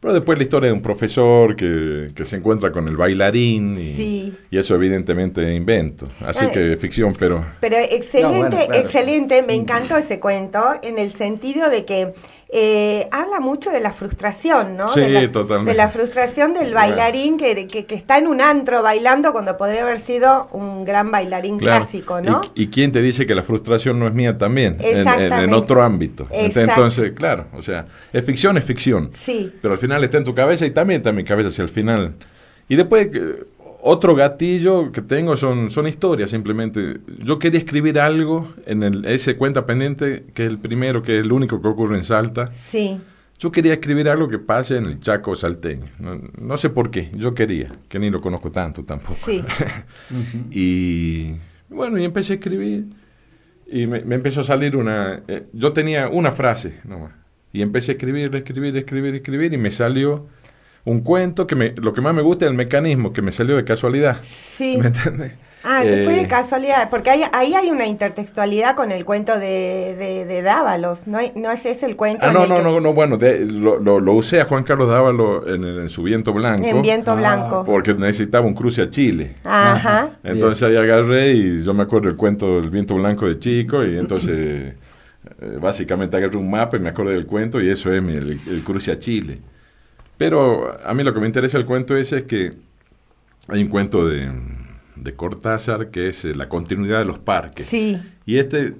Pero 0.00 0.12
después 0.14 0.36
la 0.38 0.44
historia 0.44 0.68
de 0.68 0.74
un 0.74 0.82
profesor 0.82 1.56
que, 1.56 2.10
que 2.14 2.24
se 2.24 2.36
encuentra 2.36 2.70
con 2.70 2.86
el 2.86 2.96
bailarín 2.96 3.78
y, 3.78 3.94
Sí. 3.94 4.34
y 4.50 4.58
eso 4.58 4.74
evidentemente 4.74 5.42
es 5.50 5.56
invento. 5.56 6.06
Así 6.20 6.44
Ah, 6.46 6.50
que 6.50 6.76
ficción, 6.76 7.14
pero... 7.18 7.44
pero 7.60 7.76
excelente, 7.78 8.32
No, 8.34 8.38
bueno, 8.40 8.56
claro. 8.56 8.74
excelente, 8.74 9.42
me 9.42 9.54
encantó 9.54 9.96
ese 9.96 10.20
cuento 10.20 10.62
en 10.82 10.98
el 10.98 11.12
sentido 11.12 11.70
de 11.70 11.84
que 11.84 12.12
eh, 12.48 13.08
habla 13.10 13.40
mucho 13.40 13.70
de 13.70 13.80
la 13.80 13.92
frustración, 13.92 14.76
¿no? 14.76 14.88
Sí, 14.90 15.00
de 15.00 15.08
la, 15.10 15.32
totalmente. 15.32 15.72
De 15.72 15.76
la 15.76 15.88
frustración 15.88 16.54
del 16.54 16.70
Claro. 16.70 16.90
bailarín 16.90 17.38
que, 17.38 17.66
que, 17.66 17.86
que 17.86 17.94
está 17.96 18.18
en 18.18 18.28
un 18.28 18.40
antro 18.40 18.82
bailando 18.82 19.32
cuando 19.32 19.56
podría 19.56 19.82
haber 19.82 19.98
sido 20.00 20.48
un 20.52 20.84
gran 20.84 21.10
bailarín 21.10 21.58
Claro. 21.58 21.82
clásico, 21.82 22.20
¿no? 22.20 22.42
¿Y, 22.54 22.62
y 22.64 22.66
quién 22.68 22.92
te 22.92 23.02
dice 23.02 23.26
que 23.26 23.34
la 23.34 23.42
frustración 23.42 23.98
no 23.98 24.06
es 24.06 24.14
mía 24.14 24.38
también? 24.38 24.76
En- 24.78 24.86
En, 24.86 24.92
en, 24.94 24.98
Exactamente. 25.08 25.54
otro 25.56 25.82
ámbito. 25.82 26.28
Exacto. 26.30 26.60
Entonces, 26.72 27.12
claro, 27.12 27.46
o 27.52 27.62
sea, 27.62 27.84
es 28.12 28.24
ficción, 28.24 28.56
es 28.58 28.64
ficción. 28.64 29.10
Sí, 29.14 29.52
Pero 29.60 29.74
al 29.74 29.78
final 29.80 30.04
está 30.04 30.18
en 30.18 30.24
tu 30.24 30.34
cabeza 30.34 30.64
y 30.66 30.70
también 30.70 30.98
está 31.00 31.10
en 31.10 31.16
mi 31.16 31.24
cabeza 31.24 31.48
hacia 31.48 31.62
el 31.64 31.68
final. 31.70 32.14
Y 32.68 32.76
después, 32.76 33.08
eh, 33.12 33.44
otro 33.88 34.14
gatillo 34.16 34.90
que 34.90 35.00
tengo 35.00 35.36
son, 35.36 35.70
son 35.70 35.86
historias 35.86 36.30
simplemente. 36.30 36.98
Yo 37.22 37.38
quería 37.38 37.60
escribir 37.60 37.98
algo 38.00 38.52
en 38.66 38.82
el, 38.82 39.04
ese 39.04 39.36
cuenta 39.36 39.64
pendiente, 39.64 40.24
que 40.34 40.44
es 40.44 40.50
el 40.50 40.58
primero, 40.58 41.02
que 41.02 41.18
es 41.18 41.24
el 41.24 41.30
único 41.32 41.60
que 41.62 41.68
ocurre 41.68 41.96
en 41.96 42.04
Salta. 42.04 42.50
sí, 42.70 43.00
Yo 43.38 43.52
quería 43.52 43.74
escribir 43.74 44.08
algo 44.08 44.28
que 44.28 44.38
pase 44.38 44.76
en 44.78 44.86
el 44.86 44.98
Chaco 45.00 45.36
salteño. 45.36 45.84
No, 45.98 46.20
no 46.40 46.56
sé 46.56 46.70
por 46.70 46.90
qué, 46.90 47.10
yo 47.14 47.34
quería, 47.34 47.70
que 47.88 47.98
ni 47.98 48.10
lo 48.10 48.20
conozco 48.20 48.50
tanto 48.50 48.84
tampoco. 48.84 49.20
Sí. 49.24 49.44
Y 50.50 51.34
bueno, 51.68 51.98
y 51.98 52.04
empecé 52.04 52.32
a 52.34 52.36
escribir 52.36 52.86
y 53.70 53.86
me, 53.86 54.00
me 54.04 54.14
empezó 54.16 54.40
a 54.40 54.44
salir 54.44 54.76
una... 54.76 55.22
eh, 55.28 55.46
yo 55.52 55.72
tenía 55.72 56.08
una 56.08 56.32
frase 56.32 56.80
nomás. 56.84 57.12
Y 57.52 57.62
empecé 57.62 57.92
a 57.92 57.94
escribir, 57.94 58.34
escribir, 58.34 58.76
escribir, 58.76 59.14
escribir 59.14 59.52
y 59.54 59.58
me 59.58 59.70
salió 59.70 60.26
un 60.86 61.00
cuento 61.02 61.46
que 61.46 61.54
me, 61.56 61.72
lo 61.76 61.92
que 61.92 62.00
más 62.00 62.14
me 62.14 62.22
gusta 62.22 62.46
es 62.46 62.50
el 62.52 62.56
mecanismo, 62.56 63.12
que 63.12 63.22
me 63.22 63.32
salió 63.32 63.56
de 63.56 63.64
casualidad. 63.64 64.22
sí. 64.22 64.78
¿Me 64.78 64.86
entiendes? 64.88 65.32
Ah, 65.68 65.82
que 65.82 65.96
fue 66.04 66.14
de 66.14 66.20
Eh, 66.22 66.28
casualidad, 66.28 66.90
porque 66.90 67.10
ahí, 67.10 67.22
ahí 67.32 67.54
hay 67.54 67.70
una 67.70 67.86
intertextualidad 67.86 68.76
con 68.76 68.92
el 68.92 69.04
cuento 69.04 69.32
de, 69.36 69.96
de, 69.98 70.24
de 70.24 70.42
Dávalos, 70.42 71.08
¿no, 71.08 71.18
hay- 71.18 71.32
no 71.34 71.50
es 71.50 71.66
ese 71.66 71.86
el 71.86 71.96
cuento? 71.96 72.24
Ah, 72.24 72.30
no, 72.32 72.46
no, 72.46 72.58
que- 72.58 72.62
no, 72.62 72.80
no, 72.80 72.94
bueno, 72.94 73.16
de- 73.18 73.44
lo, 73.44 73.80
lo, 73.80 73.98
lo 73.98 74.12
usé 74.12 74.40
a 74.40 74.44
Juan 74.44 74.62
Carlos 74.62 74.88
Dávalo 74.88 75.46
en, 75.52 75.64
en 75.64 75.88
su 75.88 76.04
viento 76.04 76.32
blanco. 76.32 76.64
En 76.64 76.82
Viento 76.82 77.10
Ah, 77.10 77.14
Blanco. 77.16 77.64
Porque 77.64 77.94
necesitaba 77.94 78.46
un 78.46 78.54
cruce 78.54 78.82
a 78.82 78.90
Chile. 78.90 79.34
Ajá. 79.44 80.10
Entonces 80.22 80.62
ahí 80.62 80.76
agarré 80.76 81.32
y 81.32 81.64
yo 81.64 81.74
me 81.74 81.82
acuerdo 81.82 82.08
el 82.08 82.16
cuento 82.16 82.60
del 82.60 82.70
viento 82.70 82.94
blanco 82.94 83.26
de 83.26 83.40
chico 83.40 83.84
y 83.84 83.98
entonces 83.98 84.74
eh, 85.40 85.58
básicamente 85.60 86.16
agarré 86.16 86.36
un 86.36 86.50
mapa 86.50 86.76
y 86.76 86.80
me 86.80 86.90
acordé 86.90 87.14
del 87.14 87.26
cuento 87.26 87.60
y 87.60 87.68
eso 87.70 87.92
es 87.92 88.00
mi- 88.02 88.14
el, 88.14 88.38
el 88.46 88.62
cruce 88.62 88.92
a 88.92 88.98
Chile. 89.00 89.40
Pero 90.18 90.78
a 90.86 90.94
mí 90.94 91.02
lo 91.04 91.12
que 91.12 91.20
me 91.20 91.26
interesa 91.26 91.58
del 91.58 91.66
cuento 91.66 91.96
ese 91.96 92.18
es 92.18 92.22
que 92.24 92.52
hay 93.48 93.62
un 93.62 93.68
cuento 93.68 94.06
de, 94.06 94.30
de 94.96 95.14
Cortázar 95.14 95.90
que 95.90 96.08
es 96.08 96.24
eh, 96.24 96.34
la 96.34 96.48
continuidad 96.48 96.98
de 97.00 97.04
los 97.04 97.18
parques. 97.18 97.66
Sí, 97.66 98.00
Y 98.24 98.38
este, 98.38 98.74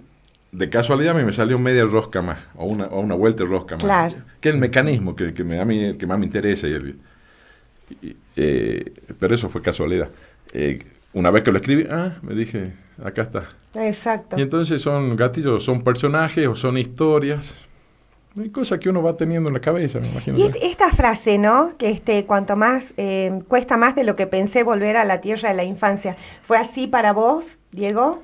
de 0.53 0.71
casualidad, 0.71 1.15
a 1.15 1.19
mí 1.19 1.25
me 1.25 1.33
salió 1.33 1.59
media 1.59 1.85
rosca 1.85 2.23
más, 2.23 2.39
o 2.55 2.65
una, 2.67 2.87
o 2.87 3.01
una 3.01 3.15
vuelta 3.15 3.45
de 3.45 3.51
rosca 3.51 3.77
más. 3.77 3.85
Claro. 3.85 4.17
Que 4.41 4.49
es 4.49 4.55
el 4.55 4.61
mecanismo 4.61 5.15
que, 5.15 5.35
que 5.35 5.45
me, 5.45 5.61
a 5.61 5.65
mí 5.65 5.97
que 5.99 6.07
más 6.07 6.19
me 6.19 6.25
interesa. 6.27 6.67
Y 6.69 6.73
el- 6.73 6.97
y, 8.03 8.17
eh, 8.37 8.93
pero 9.21 9.35
eso 9.35 9.49
fue 9.49 9.63
casualidad. 9.63 10.11
Eh, 10.53 10.85
una 11.13 11.31
vez 11.31 11.43
que 11.45 11.53
lo 11.53 11.59
escribí, 11.59 11.87
ah, 11.91 12.17
me 12.23 12.35
dije, 12.35 12.73
acá 13.03 13.23
está. 13.23 13.49
exacto. 13.75 14.39
Y 14.39 14.43
entonces 14.43 14.83
son 14.83 15.17
gatillos, 15.17 15.65
son 15.65 15.83
personajes 15.85 16.47
o 16.49 16.55
son 16.55 16.79
historias. 16.79 17.55
Hay 18.39 18.51
cosas 18.51 18.79
que 18.79 18.89
uno 18.91 19.03
va 19.03 19.17
teniendo 19.17 19.49
en 19.49 19.55
la 19.55 19.61
cabeza, 19.61 19.99
me 19.99 20.09
imagino. 20.09 20.39
Y 20.39 20.43
est- 20.43 20.57
esta 20.61 20.91
frase, 20.91 21.39
¿no? 21.39 21.73
Que 21.79 21.91
este, 21.91 22.25
cuanto 22.27 22.55
más, 22.57 22.85
eh, 22.97 23.41
cuesta 23.49 23.77
más 23.77 23.95
de 23.95 24.05
lo 24.05 24.15
que 24.17 24.27
pensé 24.27 24.63
volver 24.63 24.97
a 24.97 25.05
la 25.05 25.21
tierra 25.21 25.49
de 25.51 25.55
la 25.55 25.65
infancia. 25.65 26.17
¿Fue 26.47 26.59
así 26.59 26.87
para 26.87 27.13
vos, 27.13 27.45
Diego? 27.73 28.23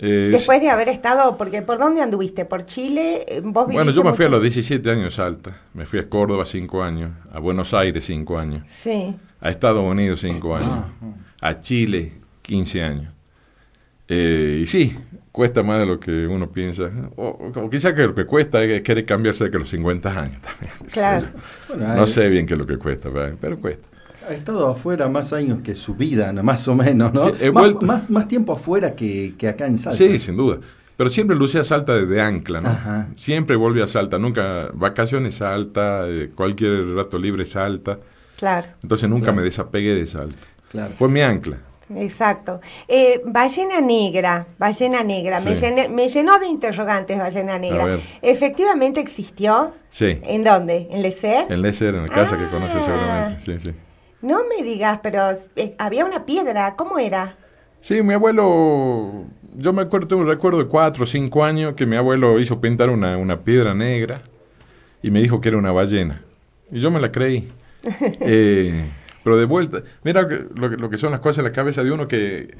Eh, 0.00 0.28
Después 0.30 0.60
de 0.60 0.70
haber 0.70 0.88
estado, 0.88 1.36
porque 1.36 1.62
¿por 1.62 1.78
dónde 1.78 2.00
anduviste? 2.02 2.44
¿Por 2.44 2.66
Chile? 2.66 3.24
Eh, 3.26 3.40
¿Vos 3.44 3.66
Bueno, 3.66 3.90
yo 3.90 4.04
me 4.04 4.12
fui 4.14 4.24
a 4.24 4.28
los 4.28 4.40
17 4.42 4.88
años 4.90 5.18
a 5.18 5.24
Salta, 5.24 5.56
me 5.74 5.86
fui 5.86 5.98
a 5.98 6.08
Córdoba 6.08 6.44
5 6.44 6.82
años, 6.82 7.10
a 7.32 7.38
Buenos 7.40 7.74
Aires 7.74 8.04
5 8.04 8.38
años, 8.38 8.62
Sí, 8.68 9.14
a 9.40 9.50
Estados 9.50 9.80
Unidos 9.84 10.20
5 10.20 10.54
años, 10.54 10.84
a 11.40 11.60
Chile 11.62 12.12
15 12.42 12.82
años. 12.82 13.12
Eh, 14.08 14.60
y 14.62 14.66
sí, 14.66 14.96
cuesta 15.32 15.62
más 15.62 15.80
de 15.80 15.86
lo 15.86 16.00
que 16.00 16.26
uno 16.26 16.50
piensa. 16.50 16.90
O, 17.16 17.52
o 17.54 17.70
quizá 17.70 17.94
que 17.94 18.02
lo 18.06 18.14
que 18.14 18.24
cuesta 18.24 18.62
es 18.64 18.82
querer 18.82 19.04
cambiar 19.04 19.34
cerca 19.36 19.52
de 19.54 19.58
los 19.60 19.68
50 19.70 20.08
años 20.08 20.40
también. 20.42 20.72
Claro. 20.92 21.26
Bueno, 21.68 21.94
No 21.94 22.02
hay- 22.02 22.08
sé 22.08 22.28
bien 22.28 22.46
qué 22.46 22.54
es 22.54 22.58
lo 22.58 22.66
que 22.66 22.78
cuesta, 22.78 23.10
pero 23.40 23.58
cuesta. 23.58 23.86
Ha 24.28 24.32
estado 24.34 24.68
afuera 24.68 25.08
más 25.08 25.32
años 25.32 25.60
que 25.62 25.74
su 25.74 25.94
vida, 25.94 26.32
más 26.34 26.68
o 26.68 26.74
menos, 26.74 27.14
¿no? 27.14 27.34
Sí, 27.34 27.50
más, 27.50 27.74
más, 27.82 28.10
más 28.10 28.28
tiempo 28.28 28.52
afuera 28.52 28.94
que, 28.94 29.34
que 29.38 29.48
acá 29.48 29.66
en 29.66 29.78
Salta. 29.78 29.96
Sí, 29.96 30.18
sin 30.18 30.36
duda. 30.36 30.58
Pero 30.98 31.08
siempre 31.10 31.34
lucía 31.36 31.64
Salta 31.64 31.94
desde 31.94 32.20
ancla, 32.20 32.60
¿no? 32.60 32.68
Ajá. 32.68 33.08
Siempre 33.16 33.56
volví 33.56 33.80
a 33.80 33.86
Salta, 33.86 34.18
nunca 34.18 34.68
vacaciones 34.74 35.36
Salta, 35.36 36.06
eh, 36.08 36.30
cualquier 36.34 36.88
rato 36.94 37.18
libre 37.18 37.46
Salta. 37.46 37.98
claro, 38.36 38.66
Entonces 38.82 39.08
nunca 39.08 39.26
Claro. 39.26 39.36
me 39.36 39.42
desapegué 39.44 39.94
de 39.94 40.06
Salta. 40.06 40.36
Claro. 40.70 40.94
Fue 40.98 41.08
mi 41.08 41.20
ancla. 41.22 41.56
Exacto. 41.96 42.60
Eh, 42.86 43.20
ballena 43.24 43.80
negra, 43.80 44.46
ballena 44.58 45.02
negra, 45.02 45.40
me, 45.40 45.54
llené- 45.54 45.88
me 45.88 46.08
llenó 46.08 46.38
de 46.38 46.46
interrogantes 46.46 47.18
ballena 47.18 47.58
negra. 47.58 47.98
¿Efectivamente 48.22 49.00
existió? 49.00 49.72
Sí. 49.90 50.18
¿En 50.22 50.44
dónde? 50.44 50.86
¿En 50.90 51.02
Lecer? 51.02 51.46
En 51.50 51.62
Lecer, 51.62 51.94
en 51.94 52.02
la 52.02 52.08
casa 52.08 52.36
que 52.36 52.44
Ah. 52.44 52.50
conoce 52.50 52.80
seguramente. 52.84 53.40
Sí, 53.40 53.58
sí. 53.58 53.76
No 54.20 54.40
me 54.48 54.64
digas, 54.64 54.98
pero 55.02 55.36
eh, 55.56 55.74
había 55.78 56.04
una 56.04 56.24
piedra, 56.24 56.74
¿cómo 56.76 56.98
era? 56.98 57.36
Sí, 57.80 58.02
mi 58.02 58.14
abuelo, 58.14 59.24
yo 59.56 59.72
me 59.72 59.82
acuerdo, 59.82 60.08
tengo 60.08 60.22
un 60.22 60.28
recuerdo 60.28 60.58
de 60.58 60.66
cuatro 60.66 61.04
o 61.04 61.06
cinco 61.06 61.44
años 61.44 61.74
que 61.74 61.86
mi 61.86 61.94
abuelo 61.94 62.40
hizo 62.40 62.60
pintar 62.60 62.90
una, 62.90 63.16
una 63.16 63.40
piedra 63.44 63.74
negra 63.74 64.22
y 65.02 65.10
me 65.12 65.20
dijo 65.20 65.40
que 65.40 65.48
era 65.50 65.58
una 65.58 65.70
ballena. 65.70 66.22
Y 66.72 66.80
yo 66.80 66.90
me 66.90 67.00
la 67.00 67.12
creí. 67.12 67.48
Eh, 68.20 68.84
pero 69.22 69.36
de 69.36 69.44
vuelta, 69.46 69.82
mira 70.04 70.22
lo, 70.22 70.70
que- 70.70 70.76
lo 70.76 70.90
que 70.90 70.98
son 70.98 71.12
las 71.12 71.20
cosas 71.20 71.38
en 71.38 71.44
la 71.44 71.52
cabeza 71.52 71.82
de 71.84 71.92
uno 71.92 72.08
que, 72.08 72.56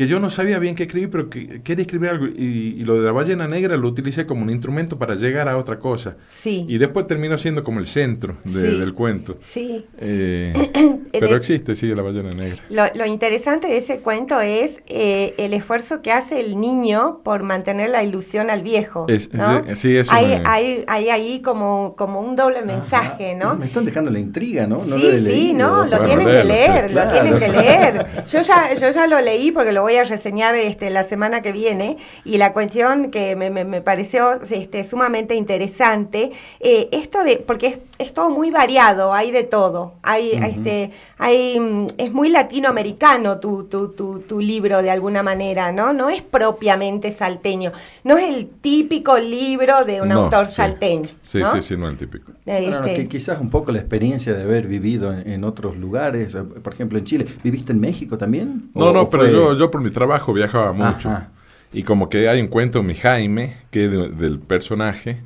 que 0.00 0.06
yo 0.06 0.18
no 0.18 0.30
sabía 0.30 0.58
bien 0.58 0.74
qué 0.76 0.84
escribir, 0.84 1.10
pero 1.10 1.28
que 1.28 1.60
quería 1.60 1.82
escribir 1.82 2.08
algo. 2.08 2.26
Y, 2.26 2.76
y 2.78 2.84
lo 2.84 2.94
de 2.94 3.02
la 3.02 3.12
ballena 3.12 3.46
negra 3.46 3.76
lo 3.76 3.86
utilicé 3.86 4.24
como 4.24 4.40
un 4.44 4.48
instrumento 4.48 4.98
para 4.98 5.14
llegar 5.14 5.46
a 5.46 5.58
otra 5.58 5.78
cosa. 5.78 6.16
Sí. 6.42 6.64
Y 6.66 6.78
después 6.78 7.06
terminó 7.06 7.36
siendo 7.36 7.62
como 7.62 7.80
el 7.80 7.86
centro 7.86 8.36
de- 8.44 8.70
Sí. 8.70 8.78
del 8.78 8.94
cuento. 8.94 9.36
Sí. 9.42 9.84
Eh, 9.98 10.70
pero 11.12 11.36
existe, 11.36 11.76
sí, 11.76 11.94
la 11.94 12.00
ballena 12.00 12.30
negra. 12.30 12.56
Lo, 12.70 12.84
lo 12.94 13.04
interesante 13.04 13.68
de 13.68 13.76
ese 13.76 13.98
cuento 13.98 14.40
es 14.40 14.80
eh, 14.86 15.34
el 15.36 15.52
esfuerzo 15.52 16.00
que 16.00 16.12
hace 16.12 16.40
el 16.40 16.58
niño 16.58 17.20
por 17.22 17.42
mantener 17.42 17.90
la 17.90 18.02
ilusión 18.02 18.48
al 18.48 18.62
viejo. 18.62 19.04
Es- 19.06 19.30
¿no? 19.34 19.58
es- 19.66 19.80
sí, 19.80 19.94
eso 19.98 20.14
hay, 20.14 20.26
me- 20.28 20.42
hay, 20.46 20.84
hay 20.86 21.10
ahí 21.10 21.42
como, 21.42 21.94
como 21.98 22.20
un 22.20 22.36
doble 22.36 22.62
mensaje, 22.62 23.32
Ajá. 23.36 23.38
¿no? 23.38 23.56
Me 23.58 23.66
están 23.66 23.84
dejando 23.84 24.10
la 24.10 24.18
intriga, 24.18 24.66
¿no? 24.66 24.78
No 24.82 24.96
sí, 24.96 25.02
lo 25.02 25.10
he 25.10 25.18
sí, 25.18 25.24
leído. 25.24 25.58
no, 25.58 25.84
lo 25.84 25.90
Bueno, 25.90 26.04
tienen 26.06 26.26
que 26.26 26.44
leer, 26.44 26.88
sí, 26.88 26.94
lo 26.94 27.00
claro. 27.02 27.20
tienen 27.20 27.38
que 27.38 27.48
leer. 27.48 28.06
Yo 28.26 28.40
ya, 28.40 28.72
yo 28.72 28.88
ya 28.90 29.06
lo 29.06 29.20
leí 29.20 29.50
porque 29.52 29.72
lo 29.72 29.82
voy 29.82 29.89
a 29.96 30.04
reseñar 30.04 30.54
este, 30.54 30.90
la 30.90 31.04
semana 31.04 31.42
que 31.42 31.52
viene 31.52 31.96
y 32.24 32.38
la 32.38 32.52
cuestión 32.52 33.10
que 33.10 33.36
me, 33.36 33.50
me, 33.50 33.64
me 33.64 33.80
pareció 33.80 34.40
este, 34.50 34.84
sumamente 34.84 35.34
interesante, 35.34 36.32
eh, 36.60 36.88
esto 36.92 37.22
de, 37.24 37.36
porque 37.36 37.66
es, 37.68 37.80
es 37.98 38.14
todo 38.14 38.30
muy 38.30 38.50
variado, 38.50 39.12
hay 39.12 39.30
de 39.30 39.44
todo, 39.44 39.94
hay, 40.02 40.32
Ujú. 40.34 40.44
este, 40.44 40.90
hay, 41.18 41.58
mm, 41.60 41.86
es 41.98 42.12
muy 42.12 42.28
latinoamericano 42.30 43.38
tu, 43.40 43.64
tu, 43.64 43.88
tu, 43.88 44.20
tu 44.20 44.40
libro 44.40 44.82
de 44.82 44.90
alguna 44.90 45.22
manera, 45.22 45.72
¿no? 45.72 45.92
No 45.92 46.08
es 46.10 46.22
propiamente 46.22 47.10
salteño, 47.12 47.72
no 48.04 48.16
es 48.18 48.28
el 48.28 48.48
típico 48.60 49.18
libro 49.18 49.84
de 49.84 50.00
un 50.02 50.08
No, 50.08 50.20
autor 50.24 50.46
sí. 50.48 50.54
salteño. 50.54 51.08
Sí, 51.22 51.38
¿no? 51.38 51.52
sí, 51.52 51.62
sí, 51.62 51.76
no 51.76 51.88
el 51.88 51.96
típico. 51.96 52.32
Eh, 52.46 52.62
Bueno, 52.68 52.86
este, 52.86 53.02
que 53.02 53.08
quizás 53.08 53.40
un 53.40 53.50
poco 53.50 53.70
la 53.72 53.78
experiencia 53.78 54.32
de 54.34 54.42
haber 54.42 54.66
vivido 54.66 55.12
en, 55.12 55.30
en 55.30 55.44
otros 55.44 55.76
lugares, 55.76 56.34
eh, 56.34 56.38
por 56.42 56.72
ejemplo 56.72 56.98
en 56.98 57.04
Chile. 57.04 57.26
¿Viviste 57.44 57.72
en 57.72 57.80
México 57.80 58.18
también? 58.18 58.70
No, 58.74 58.86
¿O- 58.86 58.92
no, 58.92 59.10
pero 59.10 59.24
fue- 59.24 59.32
yo, 59.32 59.54
yo 59.54 59.70
por 59.80 59.88
mi 59.88 59.94
trabajo 59.94 60.32
viajaba 60.34 60.72
mucho. 60.72 61.08
Ajá. 61.08 61.30
Y 61.72 61.84
como 61.84 62.08
que 62.10 62.28
hay 62.28 62.40
un 62.40 62.48
cuento, 62.48 62.82
mi 62.82 62.94
Jaime, 62.94 63.56
que 63.70 63.88
de- 63.88 64.08
del 64.10 64.38
personaje, 64.40 65.18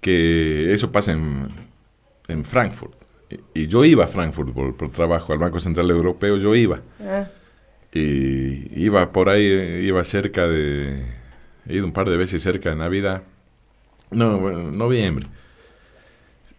que 0.00 0.74
eso 0.74 0.90
pasa 0.92 1.12
en, 1.12 1.48
en 2.28 2.44
Frankfurt. 2.44 2.92
Y, 3.54 3.62
y 3.62 3.66
yo 3.68 3.84
iba 3.84 4.04
a 4.04 4.08
Frankfurt 4.08 4.52
por, 4.52 4.76
por 4.76 4.90
trabajo, 4.90 5.32
al 5.32 5.38
Banco 5.38 5.60
Central 5.60 5.88
Europeo, 5.90 6.36
yo 6.36 6.54
iba. 6.54 6.80
ah, 7.00 7.26
Y 7.92 8.82
iba 8.84 9.10
por 9.12 9.28
ahí, 9.28 9.44
iba 9.86 10.02
cerca 10.04 10.46
de... 10.46 11.04
He 11.68 11.74
ido 11.76 11.86
un 11.86 11.92
par 11.92 12.08
de 12.10 12.16
veces 12.16 12.42
cerca 12.42 12.70
de 12.70 12.76
Navidad. 12.76 13.22
No, 14.10 14.38
bueno, 14.40 14.70
noviembre. 14.70 15.26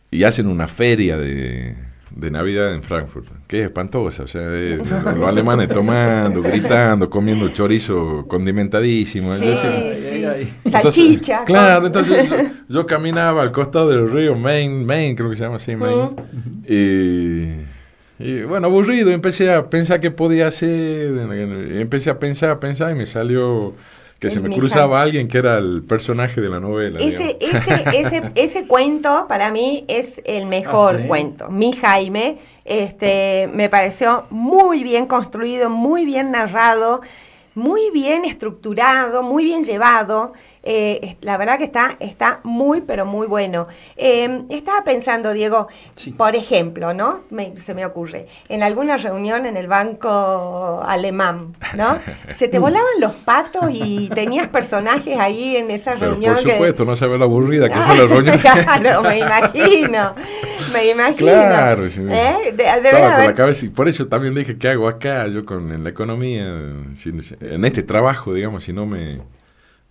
Y 0.10 0.24
hacen 0.24 0.48
una 0.48 0.68
feria 0.68 1.18
de, 1.18 1.76
de 2.16 2.30
Navidad 2.32 2.74
en 2.74 2.84
Frankfurt, 2.84 3.28
que 3.48 3.60
es 3.62 3.66
espantosa. 3.66 4.24
O 4.24 4.28
sea, 4.28 4.42
eh, 4.46 4.78
los 5.16 5.28
alemanes 5.28 5.70
tomando, 5.70 6.42
gritando, 6.42 7.10
comiendo 7.10 7.50
chorizo 7.50 8.26
condimentadísimo. 8.28 9.36
Sí, 9.38 9.42
Entonces, 9.44 9.72
Ay, 9.74 10.24
ay, 10.26 10.54
sí. 10.66 10.72
Salchicha. 10.72 11.40
entonces- 11.42 11.46
claro, 11.46 11.88
entonces 11.88 12.30
yo, 12.30 12.36
yo 12.70 12.86
caminaba 12.86 13.44
al 13.44 13.52
costado 13.52 13.90
del 13.90 14.12
río 14.12 14.36
Main, 14.36 14.86
Main 14.86 15.16
creo 15.16 15.30
que 15.30 15.36
se 15.38 15.44
llama 15.44 15.56
así, 15.58 15.76
Main. 15.76 16.10
Y, 16.68 18.24
y, 18.24 18.44
bueno, 18.44 18.68
aburrido, 18.68 19.12
empecé 19.12 19.52
a 19.54 19.70
pensar 19.70 20.00
qué 20.00 20.12
podía 20.12 20.48
hacer, 20.48 21.12
empecé 21.80 22.10
a 22.10 22.20
pensar, 22.20 22.50
a 22.50 22.60
pensar 22.60 22.92
y 22.92 22.96
me 22.96 23.06
salió 23.06 23.74
que 24.22 24.30
se 24.30 24.40
me 24.40 24.56
cruzaba 24.56 25.02
alguien 25.02 25.28
que 25.28 25.40
era 25.40 25.58
el 25.58 25.84
personaje 25.84 26.40
de 26.42 26.50
la 26.50 26.60
novela. 26.60 27.00
Ese, 27.00 27.38
ese, 27.42 27.84
ese, 27.92 28.32
ese 28.36 28.68
cuento 28.68 29.26
para 29.28 29.52
mí 29.52 29.84
es 29.88 30.22
el 30.26 30.46
mejor 30.46 30.96
Ah, 30.96 31.00
¿sí? 31.02 31.08
cuento. 31.08 31.50
Mi 31.50 31.74
Jaime, 31.74 32.38
este, 32.64 33.50
me 33.52 33.68
pareció 33.68 34.28
muy 34.30 34.84
bien 34.84 35.08
construido, 35.08 35.72
muy 35.72 36.06
bien 36.06 36.30
narrado, 36.30 37.02
muy 37.56 37.90
bien 37.90 38.24
estructurado, 38.24 39.24
muy 39.24 39.44
bien 39.44 39.64
llevado. 39.64 40.34
Eh, 40.64 41.00
es- 41.02 41.16
la 41.26 41.38
verdad 41.38 41.58
que 41.58 41.64
está, 41.64 41.96
está 42.00 42.40
muy, 42.44 42.82
pero 42.82 43.04
muy 43.06 43.26
bueno. 43.26 43.68
Eh, 43.98 44.44
estaba 44.50 44.84
pensando, 44.84 45.34
Diego, 45.34 45.68
Sí. 45.96 46.12
por 46.12 46.36
ejemplo, 46.36 46.94
¿no? 46.94 47.22
Me- 47.32 47.58
se 47.66 47.74
me 47.74 47.84
ocurre, 47.84 48.28
en 48.48 48.62
alguna 48.62 48.98
reunión 48.98 49.48
en 49.48 49.58
el 49.58 49.66
banco 49.68 50.84
alemán, 50.86 51.56
¿no? 51.76 52.00
Se 52.38 52.48
te 52.48 52.60
volaban 52.60 52.92
los 53.00 53.14
patos 53.16 53.66
y 53.72 54.10
tenías 54.10 54.50
personajes 54.50 55.18
ahí 55.20 55.56
en 55.58 55.72
esa 55.72 55.94
Pero 55.96 56.12
reunión 56.12 56.36
por 56.36 56.44
que- 56.44 56.52
supuesto, 56.52 56.86
no 56.86 56.96
sabe 56.96 57.18
la 57.18 57.26
aburrida 57.26 57.68
que 57.68 57.76
son 57.82 57.98
las 57.98 58.10
reuniones. 58.10 58.42
claro, 58.42 59.02
me 59.04 59.18
imagino, 59.18 60.14
me 60.74 60.90
imagino. 60.92 61.32
Claro, 61.32 61.90
sí. 61.90 62.02
¿Eh? 62.08 62.54
De- 62.56 62.64
Estaba 62.68 63.16
con 63.16 63.26
la 63.26 63.34
cabeza 63.36 63.66
y 63.66 63.70
por 63.70 63.88
eso 63.90 64.08
también 64.08 64.36
dije 64.36 64.58
qué 64.58 64.70
hago 64.70 64.88
acá 64.88 65.28
yo 65.28 65.44
con 65.46 65.72
en 65.72 65.84
la 65.84 65.90
economía 65.90 66.44
en 66.46 67.66
este 67.66 67.84
trabajo 67.84 68.34
digamos 68.34 68.64
si 68.64 68.74
no 68.74 68.86
me 68.86 69.20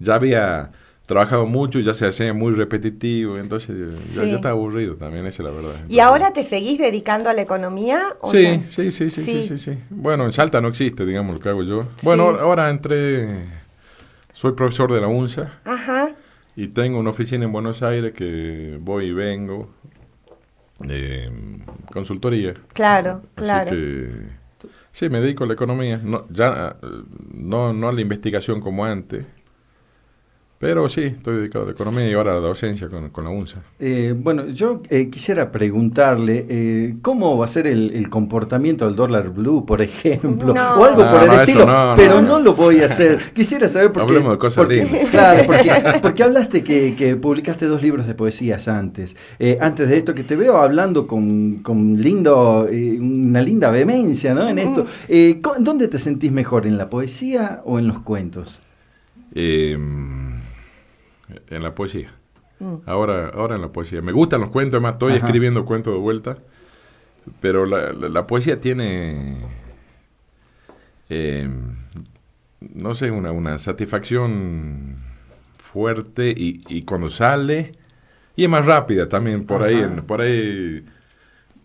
ya 0.00 0.16
había 0.16 0.70
trabajado 1.06 1.46
mucho 1.46 1.78
y 1.78 1.84
ya 1.84 1.92
se 1.94 2.06
hacía 2.06 2.32
muy 2.32 2.52
repetitivo 2.52 3.36
entonces 3.36 3.76
yo, 4.14 4.22
Sí. 4.24 4.30
yo 4.30 4.36
estaba 4.36 4.52
aburrido 4.52 4.94
también 4.96 5.26
esa 5.26 5.42
es 5.42 5.48
la 5.48 5.54
verdad 5.54 5.74
¿Y 5.88 5.98
ahora 6.00 6.32
te 6.32 6.44
seguís 6.44 6.78
dedicando 6.78 7.28
a 7.30 7.32
la 7.34 7.42
economía? 7.42 8.14
o 8.20 8.30
sí, 8.30 8.42
ya? 8.42 8.62
sí, 8.70 8.92
sí, 8.92 9.10
sí, 9.10 9.44
sí, 9.44 9.58
Sí. 9.58 9.78
Bueno, 9.90 10.24
en 10.24 10.32
Salta 10.32 10.60
no 10.60 10.68
existe, 10.68 11.04
digamos, 11.06 11.34
lo 11.34 11.40
que 11.40 11.48
hago 11.48 11.62
yo. 11.64 11.86
Bueno, 12.02 12.32
Sí. 12.32 12.38
ahora 12.40 12.70
entré, 12.70 13.44
soy 14.34 14.52
profesor 14.52 14.92
de 14.92 15.00
la 15.00 15.08
UNSA 15.08 15.58
Ajá, 15.64 16.10
y 16.56 16.68
tengo 16.68 17.00
una 17.00 17.10
oficina 17.10 17.44
en 17.44 17.52
Buenos 17.52 17.82
Aires 17.82 18.12
que 18.14 18.78
voy 18.80 19.06
y 19.06 19.12
vengo, 19.12 19.68
eh, 20.88 21.28
consultoría. 21.92 22.54
claro, 22.72 23.22
Así 23.36 23.42
claro. 23.44 23.70
que 23.70 24.10
sí, 24.92 25.08
me 25.08 25.20
dedico 25.20 25.44
a 25.44 25.46
la 25.48 25.54
economía, 25.54 25.98
no, 26.02 26.26
ya 26.30 26.76
eh, 26.82 26.86
no, 27.34 27.72
no 27.72 27.88
a 27.88 27.92
la 27.92 28.00
investigación 28.00 28.60
como 28.60 28.84
antes, 28.84 29.24
pero 30.60 30.90
sí, 30.90 31.00
estoy 31.04 31.36
dedicado 31.38 31.64
a 31.64 31.68
la 31.68 31.72
economía 31.72 32.06
y 32.06 32.12
ahora 32.12 32.32
a 32.32 32.34
la 32.34 32.40
docencia 32.40 32.86
con, 32.90 33.08
con 33.08 33.24
la 33.24 33.30
UNSA. 33.30 33.62
Eh, 33.78 34.14
bueno, 34.14 34.46
yo 34.48 34.82
eh, 34.90 35.08
quisiera 35.08 35.50
preguntarle 35.50 36.44
eh, 36.50 36.96
cómo 37.00 37.38
va 37.38 37.46
a 37.46 37.48
ser 37.48 37.66
el, 37.66 37.92
el 37.94 38.10
comportamiento 38.10 38.84
del 38.84 38.94
dólar 38.94 39.30
blue, 39.30 39.64
por 39.64 39.80
ejemplo, 39.80 40.52
No. 40.52 40.74
o 40.74 40.84
algo 40.84 41.02
No, 41.02 41.10
por 41.12 41.22
el 41.22 41.28
no, 41.28 41.40
estilo, 41.40 41.64
no, 41.64 41.86
no, 41.92 41.96
pero 41.96 42.20
no. 42.20 42.28
no, 42.28 42.40
lo 42.40 42.54
voy 42.54 42.82
a 42.82 42.86
hacer. 42.86 43.20
Quisiera 43.34 43.68
saber 43.70 43.90
por 43.90 44.04
qué. 44.04 44.12
Hablemos 44.12 44.32
de 44.32 44.38
cosas 44.38 44.56
porque- 44.56 44.84
lindas. 44.84 45.08
Claro, 45.10 45.42
porque, 45.46 45.72
porque 46.02 46.22
hablaste 46.24 46.62
que, 46.62 46.94
que 46.94 47.16
publicaste 47.16 47.64
dos 47.64 47.80
libros 47.82 48.06
de 48.06 48.14
poesías 48.14 48.68
antes. 48.68 49.16
Eh, 49.38 49.56
antes 49.62 49.88
de 49.88 49.96
esto, 49.96 50.14
que 50.14 50.24
te 50.24 50.36
veo 50.36 50.58
hablando 50.58 51.06
con, 51.06 51.60
con 51.62 51.98
lindo, 52.02 52.68
eh, 52.70 52.98
una 53.00 53.40
linda 53.40 53.70
vehemencia, 53.70 54.34
¿no? 54.34 54.46
En 54.46 54.58
esto. 54.58 54.86
Eh, 55.08 55.38
co- 55.40 55.54
¿Dónde 55.58 55.88
te 55.88 55.98
sentís 55.98 56.30
mejor, 56.32 56.66
en 56.66 56.76
la 56.76 56.90
poesía 56.90 57.62
o 57.64 57.78
en 57.78 57.88
los 57.88 58.00
cuentos? 58.00 58.60
Eh, 59.34 59.78
en 61.48 61.62
la 61.62 61.74
poesía. 61.74 62.12
Mm. 62.58 62.76
Ahora, 62.86 63.28
ahora 63.34 63.56
en 63.56 63.62
la 63.62 63.68
poesía. 63.72 64.02
Me 64.02 64.12
gustan 64.12 64.40
los 64.40 64.50
cuentos, 64.50 64.74
además 64.78 64.94
estoy 64.94 65.14
Ajá. 65.14 65.26
escribiendo 65.26 65.64
cuentos 65.64 65.94
de 65.94 66.00
vuelta, 66.00 66.38
pero 67.40 67.66
la, 67.66 67.92
la- 67.92 68.08
la 68.08 68.26
poesía 68.26 68.60
tiene... 68.60 69.38
eh, 71.08 71.48
no 72.74 72.94
sé, 72.94 73.10
una, 73.10 73.32
una 73.32 73.58
satisfacción 73.58 74.96
fuerte 75.72 76.30
y, 76.36 76.62
y 76.68 76.82
cuando 76.82 77.10
sale, 77.10 77.72
y 78.36 78.44
es 78.44 78.50
más 78.50 78.66
rápida 78.66 79.08
también, 79.08 79.46
por 79.46 79.62
ahí, 79.62 79.76
en- 79.76 80.02
por 80.04 80.20
ahí, 80.20 80.84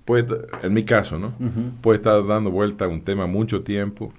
puede, 0.06 0.48
en 0.64 0.74
mi 0.74 0.86
caso, 0.86 1.20
¿no? 1.20 1.28
Ujú. 1.40 1.72
Puede 1.82 1.98
estar 1.98 2.26
dando 2.26 2.52
vuelta 2.52 2.86
a 2.86 2.88
un 2.88 3.02
tema 3.02 3.28
mucho 3.28 3.64
tiempo, 3.64 4.14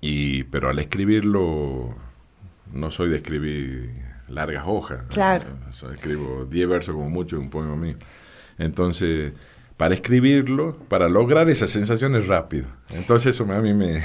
y, 0.00 0.44
pero 0.44 0.70
al 0.70 0.78
escribirlo, 0.78 1.94
no 2.72 2.90
soy 2.90 3.10
de 3.10 3.16
escribir 3.16 3.90
largas 4.30 4.64
hojas. 4.66 5.02
Claro. 5.08 5.44
O 5.68 5.72
sea, 5.72 5.92
escribo 5.92 6.44
10 6.44 6.68
versos 6.68 6.94
como 6.94 7.10
mucho 7.10 7.38
un 7.38 7.50
poema 7.50 7.76
mío. 7.76 7.96
Entonces, 8.58 9.32
para 9.80 9.94
escribirlo, 9.94 10.76
para 10.88 11.08
lograr 11.08 11.48
esa 11.48 11.66
sensación 11.66 12.14
es 12.14 12.26
rápido. 12.26 12.66
Entonces 12.90 13.34
eso 13.34 13.44
a 13.50 13.60
mí 13.60 13.72
me... 13.74 14.04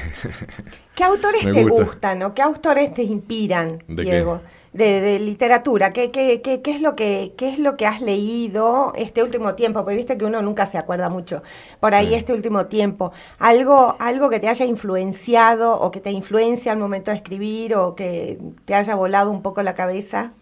¿Qué 0.95 1.03
autores 1.03 1.43
Me 1.43 1.53
te 1.53 1.63
gusta. 1.63 1.83
gustan 1.83 2.23
o 2.23 2.33
qué 2.33 2.41
autores 2.41 2.93
te 2.93 3.03
inspiran, 3.03 3.83
¿De 3.87 4.07
qué? 4.07 4.11
Diego? 4.11 4.41
De, 4.71 5.01
de 5.01 5.19
literatura, 5.19 5.93
¿Qué, 5.93 6.11
qué, 6.11 6.41
qué, 6.41 6.61
qué 6.61 6.71
es 6.75 6.81
lo 6.81 6.95
que, 6.95 7.33
¿qué 7.37 7.49
es 7.49 7.59
lo 7.59 7.77
que 7.77 7.85
has 7.85 8.01
leído 8.01 8.93
este 8.95 9.23
último 9.23 9.55
tiempo? 9.55 9.79
Porque 9.83 9.95
viste 9.95 10.17
que 10.17 10.25
uno 10.25 10.41
nunca 10.41 10.65
se 10.65 10.77
acuerda 10.77 11.09
mucho. 11.09 11.43
Por 11.79 11.93
ahí 11.95 12.09
Sí. 12.09 12.13
este 12.13 12.33
último 12.33 12.65
tiempo. 12.67 13.11
¿Algo, 13.39 13.95
algo 13.99 14.29
que 14.29 14.39
te 14.39 14.49
haya 14.49 14.65
influenciado 14.65 15.79
o 15.79 15.91
que 15.91 16.01
te 16.01 16.11
influencia 16.11 16.71
al 16.73 16.77
momento 16.79 17.11
de 17.11 17.17
escribir 17.17 17.75
o 17.75 17.95
que 17.95 18.39
te 18.65 18.75
haya 18.75 18.95
volado 18.95 19.31
un 19.31 19.41
poco 19.41 19.63
la 19.63 19.75
cabeza? 19.75 20.33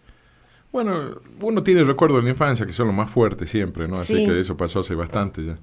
Bueno, 0.73 1.21
uno 1.39 1.63
tiene 1.63 1.83
recuerdos 1.85 2.17
de 2.17 2.23
la 2.25 2.29
infancia 2.31 2.65
que 2.65 2.73
son 2.73 2.87
los 2.87 2.95
más 2.95 3.09
fuertes 3.09 3.49
siempre, 3.49 3.87
¿no? 3.87 3.97
Así 3.97 4.17
Sí. 4.17 4.25
que 4.25 4.39
eso 4.39 4.57
pasó 4.57 4.81
hace 4.81 4.95
bastante 4.95 5.45
ya. 5.45 5.57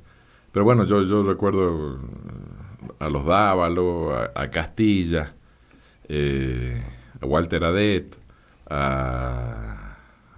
Pero 0.52 0.64
bueno, 0.64 0.84
yo, 0.84 1.02
yo 1.02 1.22
recuerdo 1.24 1.98
a 2.98 3.08
los 3.10 3.26
Dávalos, 3.26 4.12
a, 4.34 4.40
a 4.40 4.50
Castilla, 4.50 5.34
eh, 6.08 6.82
a 7.20 7.26
Walter 7.26 7.64
Adet, 7.64 8.16
a... 8.68 9.76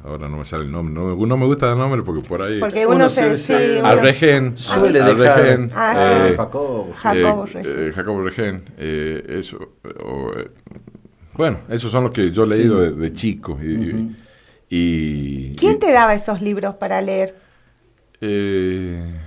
Ahora 0.05 0.29
no 0.29 0.39
me 0.39 0.45
sale 0.45 0.65
el 0.65 0.73
nombre, 0.73 0.93
no, 0.93 1.15
me- 1.15 1.27
no 1.29 1.37
me 1.37 1.47
gusta 1.47 1.71
el 1.71 1.79
nombre 1.79 2.03
porque 2.03 2.27
por 2.27 2.43
ahí... 2.43 2.59
Porque 2.59 2.85
Uno 2.87 2.97
uno, 2.97 3.09
se- 3.09 3.37
sí, 3.37 3.53
a 3.53 3.93
uno- 3.93 4.03
Regen, 4.03 4.59
Suele 4.59 5.01
Regen, 5.15 5.71
Ah, 5.73 5.93
a 5.93 6.29
eh, 6.31 6.35
Jacobo. 6.37 6.93
Jacobo 6.97 7.45
eh, 7.47 7.51
Regen. 7.53 7.65
eh, 7.89 7.93
Jacobo 7.95 8.23
Regen, 8.25 8.65
eh, 8.79 9.37
eso, 9.39 9.59
o, 10.05 10.33
eh, 10.37 10.51
bueno, 11.35 11.59
esos 11.69 11.93
son 11.93 12.03
los 12.03 12.13
que 12.13 12.33
yo 12.33 12.43
he 12.43 12.47
leído 12.49 12.83
Sí. 12.83 12.91
de, 12.91 12.97
de 13.01 13.13
chico 13.15 13.57
y- 13.63 14.17
¿Quién 15.55 15.79
y- 15.79 15.81
te 15.81 15.93
daba 15.93 16.13
esos 16.13 16.43
libros 16.43 16.75
para 16.75 17.01
leer? 17.01 17.43
eh, 18.21 19.21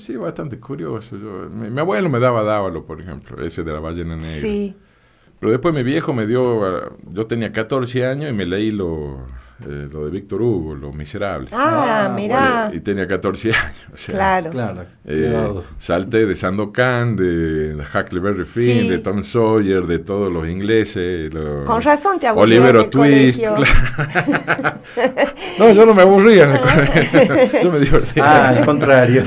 sí, 0.00 0.16
bastante 0.16 0.58
curioso. 0.60 1.16
Yo, 1.16 1.48
mi, 1.50 1.70
mi 1.70 1.80
abuelo 1.80 2.08
me 2.10 2.18
daba 2.20 2.42
Dávalo, 2.42 2.84
por 2.86 3.00
ejemplo, 3.00 3.44
ese 3.44 3.62
de 3.62 3.72
la 3.72 3.80
ballena 3.80 4.16
negra. 4.16 4.56
Sí. 4.56 4.76
Pero 5.40 5.52
después 5.52 5.74
mi 5.74 5.82
viejo 5.84 6.14
me 6.14 6.26
dio, 6.26 6.64
ah, 6.66 6.92
yo 7.12 7.26
tenía 7.28 7.52
14 7.52 8.06
años 8.06 8.30
y 8.30 8.34
me 8.34 8.46
leí 8.46 8.70
lo, 8.72 9.26
eh, 9.66 9.88
lo 9.92 10.04
de 10.06 10.10
Víctor 10.10 10.40
Hugo, 10.42 10.74
Los 10.74 10.94
Miserables. 10.94 11.52
Ah, 11.52 12.06
Ah, 12.06 12.08
mirá. 12.14 12.70
Y 12.72 12.80
tenía 12.80 13.06
14 13.06 13.52
años. 13.52 13.76
o 13.94 13.96
sea, 13.96 14.14
Claro. 14.14 14.50
Claro, 14.50 14.84
eh, 15.04 15.52
salté 15.78 16.26
de 16.26 16.34
Sandokan, 16.36 17.16
de, 17.16 17.76
Huckleberry 17.94 18.44
Finn, 18.44 18.80
Sí. 18.82 18.88
de 18.88 18.98
Tom 19.00 19.22
Sawyer, 19.22 19.82
de 19.86 19.98
todos 19.98 20.32
los 20.32 20.48
ingleses. 20.48 21.32
los- 21.34 21.64
Con 21.66 21.82
razón 21.82 22.18
te 22.18 22.26
aburrías 22.26 22.58
Olivero 22.60 22.86
Twist. 22.90 23.40
claro. 23.40 23.64
no, 25.58 25.72
yo 25.72 25.86
no 25.86 25.94
me 25.94 26.02
aburría 26.02 26.44
en 26.44 26.50
el 26.52 26.60
colegio. 26.60 27.62
yo 27.62 27.72
me 27.72 27.80
divertía. 27.80 28.24
Ah, 28.24 28.48
al 28.50 28.64
contrario. 28.64 29.22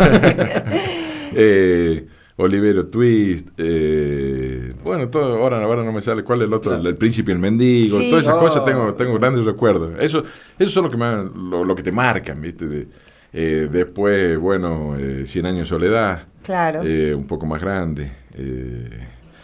eh, 1.35 2.05
Olivero 2.37 2.87
Twist, 2.87 3.47
eh, 3.57 4.73
bueno, 4.83 5.07
todo, 5.09 5.37
ahora, 5.37 5.63
ahora 5.63 5.83
no 5.83 5.91
me 5.91 6.01
sale 6.01 6.23
cuál 6.23 6.41
es 6.41 6.47
el 6.47 6.53
otro, 6.53 6.71
Claro. 6.71 6.89
el, 6.89 6.95
príncipe 6.97 7.31
y 7.31 7.35
el 7.35 7.39
mendigo, 7.39 7.99
Sí. 7.99 8.09
todas 8.09 8.23
esas 8.25 8.37
Oh. 8.37 8.39
cosas 8.39 8.65
tengo, 8.65 8.93
tengo 8.95 9.13
grandes 9.19 9.45
recuerdos. 9.45 9.91
Eso, 9.99 10.23
eso 10.57 10.71
son 10.71 10.85
lo 10.85 10.89
que 10.89 10.97
me, 10.97 11.05
lo, 11.35 11.63
lo 11.63 11.75
que 11.75 11.83
te 11.83 11.91
marcan, 11.91 12.41
¿viste? 12.41 12.65
De- 12.65 12.87
eh, 13.33 13.67
después, 13.71 14.37
bueno, 14.39 14.95
eh, 14.97 15.25
Cien 15.27 15.45
años 15.45 15.59
de 15.61 15.65
soledad, 15.65 16.23
Claro. 16.43 16.81
eh, 16.83 17.13
un 17.13 17.27
poco 17.27 17.45
más 17.45 17.61
grande. 17.61 18.11
eh, 18.35 18.89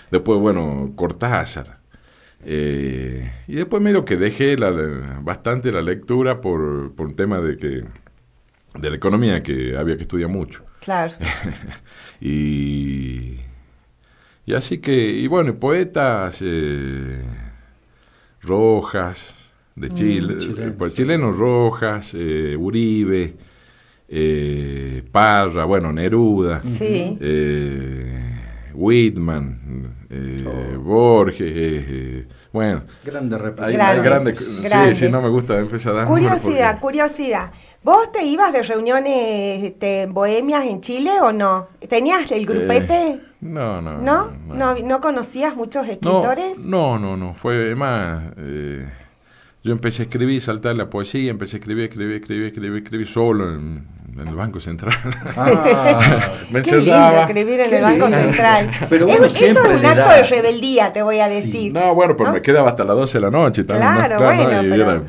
después, 0.10 0.40
bueno, 0.40 0.92
Cortázar. 0.96 1.78
eh, 2.44 3.32
y 3.48 3.56
después 3.56 3.82
medio 3.84 4.04
que 4.06 4.16
dejé 4.18 4.58
la- 4.58 5.20
bastante 5.22 5.72
la 5.72 5.82
lectura 5.82 6.42
por, 6.42 6.94
por 6.96 7.08
un 7.08 7.16
tema 7.16 7.40
de 7.40 7.58
que 7.58 7.84
de 8.80 8.90
la 8.90 8.96
economía 8.96 9.42
que 9.44 9.76
había 9.78 9.96
que 9.98 10.04
estudiar 10.04 10.30
mucho. 10.30 10.64
Claro. 10.82 11.14
y, 12.22 13.36
y 14.46 14.54
así 14.54 14.80
que, 14.80 14.94
y 15.12 15.28
bueno, 15.28 15.56
poetas 15.56 16.40
eh, 16.42 17.22
Rojas, 18.42 19.36
de 19.76 19.90
Chile, 19.94 20.38
chileno, 20.40 20.68
eh, 20.68 20.76
pues, 20.78 20.92
sí. 20.94 20.98
chilenos 20.98 21.38
Rojas, 21.38 22.14
eh, 22.18 22.56
Uribe, 22.58 23.34
eh, 24.10 25.04
Parra, 25.12 25.66
bueno, 25.66 25.92
Neruda, 25.94 26.62
Sí. 26.64 27.18
eh, 27.20 28.36
Whitman, 28.74 30.06
eh, 30.10 30.44
Oh. 30.46 30.80
Borges, 30.80 31.52
eh, 31.56 32.28
bueno, 32.52 32.84
Grande 33.06 33.36
hay, 33.36 33.42
representación. 33.42 33.82
hay 33.82 34.02
Grandes, 34.04 34.64
grandes, 34.64 34.98
sí, 34.98 35.06
sí, 35.06 35.12
no 35.12 35.22
me 35.22 35.30
gusta 35.30 35.60
empezar 35.60 35.94
a 35.94 35.96
dar 36.00 36.08
Curiosidad, 36.08 36.72
porque- 36.72 36.82
curiosidad. 36.82 37.52
¿Vos 37.82 38.12
te 38.12 38.26
ibas 38.26 38.52
de 38.52 38.62
reuniones 38.62 39.64
este, 39.64 40.06
bohemias 40.08 40.66
en 40.66 40.82
Chile 40.82 41.22
o 41.22 41.32
no? 41.32 41.68
¿Tenías 41.88 42.30
el 42.32 42.46
grupete? 42.46 43.08
Eh, 43.12 43.20
no, 43.42 43.82
no, 43.82 43.98
¿No? 44.00 44.32
¿No? 44.48 44.76
¿No 44.76 45.00
conocías 45.02 45.56
muchos 45.56 45.88
escritores? 45.88 46.58
No, 46.60 47.00
no, 47.00 47.16
no, 47.16 47.34
fue 47.34 47.74
más. 47.76 48.22
eh, 48.38 48.86
yo 49.64 49.72
empecé 49.74 50.04
a 50.04 50.06
escribir, 50.06 50.42
saltar 50.42 50.76
la 50.76 50.90
poesía, 50.90 51.32
empecé 51.32 51.56
a 51.58 51.60
escribir, 51.60 51.86
escribir, 51.86 52.18
escribir, 52.18 52.48
escribir, 52.48 52.84
escribir 52.84 53.08
solo 53.08 53.50
en, 53.54 53.86
en 54.18 54.28
el 54.28 54.36
Banco 54.36 54.60
Central. 54.60 54.96
Ah, 55.38 56.32
Me 56.52 56.62
Qué 56.62 56.78
lindo 56.78 57.22
escribir 57.22 57.60
en 57.62 57.70
Qué 57.70 57.78
el 57.78 57.84
Banco 57.84 58.08
lindo. 58.08 58.22
Central. 58.24 58.72
Pero 58.90 59.08
Es- 59.08 59.36
eso 59.42 59.46
es 59.66 59.80
un 59.80 59.86
acto 59.86 60.02
da- 60.02 60.16
de 60.16 60.24
rebeldía, 60.24 60.92
te 60.94 61.02
voy 61.02 61.20
a 61.20 61.28
Sí. 61.30 61.36
decir. 61.36 61.74
No, 61.74 61.96
bueno, 61.96 62.16
pero 62.18 62.30
¿No? 62.30 62.36
me 62.36 62.42
quedaba 62.42 62.70
hasta 62.70 62.84
las 62.84 62.96
12 62.98 63.18
de 63.18 63.22
la 63.22 63.32
noche 63.32 63.64
también. 63.64 63.92
Claro, 63.94 64.20
¿no? 64.20 64.26
bueno, 64.26 64.64
y 64.64 64.70
pero- 64.70 64.92
era- 64.92 65.04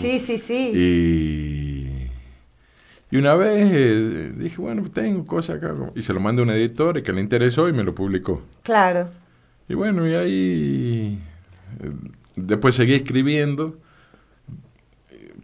Sí, 0.00 0.20
sí, 0.20 0.38
sí. 0.46 0.72
Y, 0.74 1.55
y 3.10 3.16
una 3.18 3.34
vez 3.34 3.70
eh, 3.72 4.32
dije, 4.36 4.56
bueno, 4.60 4.82
tengo 4.92 5.24
cosas 5.26 5.56
acá. 5.58 5.72
Y 5.94 6.02
se 6.02 6.12
lo 6.12 6.20
mandé 6.20 6.42
a 6.42 6.44
un 6.44 6.50
editor 6.50 6.98
y 6.98 7.02
que 7.02 7.12
le 7.12 7.20
interesó 7.20 7.68
y 7.68 7.72
me 7.72 7.84
lo 7.84 7.94
publicó. 7.94 8.42
Claro. 8.62 9.08
Y 9.68 9.74
bueno, 9.74 10.06
y 10.08 10.14
ahí 10.14 11.18
eh, 11.82 11.90
después 12.36 12.74
seguí 12.74 12.94
escribiendo. 12.94 13.76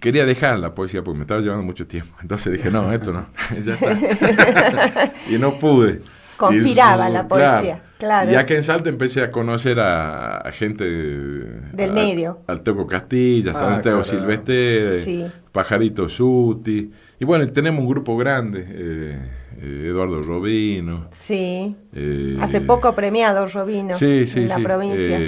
Quería 0.00 0.26
dejar 0.26 0.58
la 0.58 0.74
poesía 0.74 1.02
porque 1.04 1.18
me 1.18 1.22
estaba 1.22 1.40
llevando 1.40 1.62
mucho 1.64 1.86
tiempo. 1.86 2.16
Entonces 2.20 2.52
dije, 2.52 2.70
no, 2.70 2.92
esto 2.92 3.12
no, 3.12 3.26
ya 3.62 3.74
está. 3.74 5.12
y 5.30 5.38
no 5.38 5.58
pude. 5.58 6.00
Conspiraba 6.36 7.08
Y, 7.08 7.12
la 7.12 7.28
poesía, 7.28 7.82
claro. 7.98 8.32
Y 8.32 8.34
acá 8.34 8.54
en 8.54 8.64
Salta 8.64 8.88
empecé 8.88 9.22
a 9.22 9.30
conocer 9.30 9.78
a, 9.78 10.38
a 10.38 10.50
gente 10.50 10.82
del 10.82 11.92
medio. 11.92 12.40
Al 12.48 12.62
Teco 12.62 12.84
Castilla, 12.88 13.52
Ah, 13.54 13.74
Santiago 13.74 14.02
claro. 14.02 14.04
Silvestre, 14.04 15.04
Sí. 15.04 15.26
Pajarito 15.52 16.08
Suti. 16.08 16.90
Y 17.22 17.24
bueno, 17.24 17.46
tenemos 17.52 17.82
un 17.84 17.88
grupo 17.88 18.16
grande, 18.16 18.66
eh, 18.68 19.16
eh, 19.60 19.86
Eduardo 19.90 20.20
Robino. 20.22 21.06
Sí. 21.12 21.76
eh, 21.92 22.36
Hace 22.40 22.60
poco 22.62 22.96
premiado 22.96 23.46
Robino 23.46 23.94
Sí, 23.94 24.26
sí, 24.26 24.40
en 24.40 24.48
la 24.48 24.56
sí. 24.56 24.62
provincia. 24.64 25.20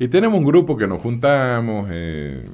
Y 0.00 0.08
tenemos 0.08 0.36
un 0.40 0.44
grupo 0.44 0.76
que 0.76 0.88
nos 0.88 1.00
juntamos, 1.00 1.86
eh, 1.92 2.44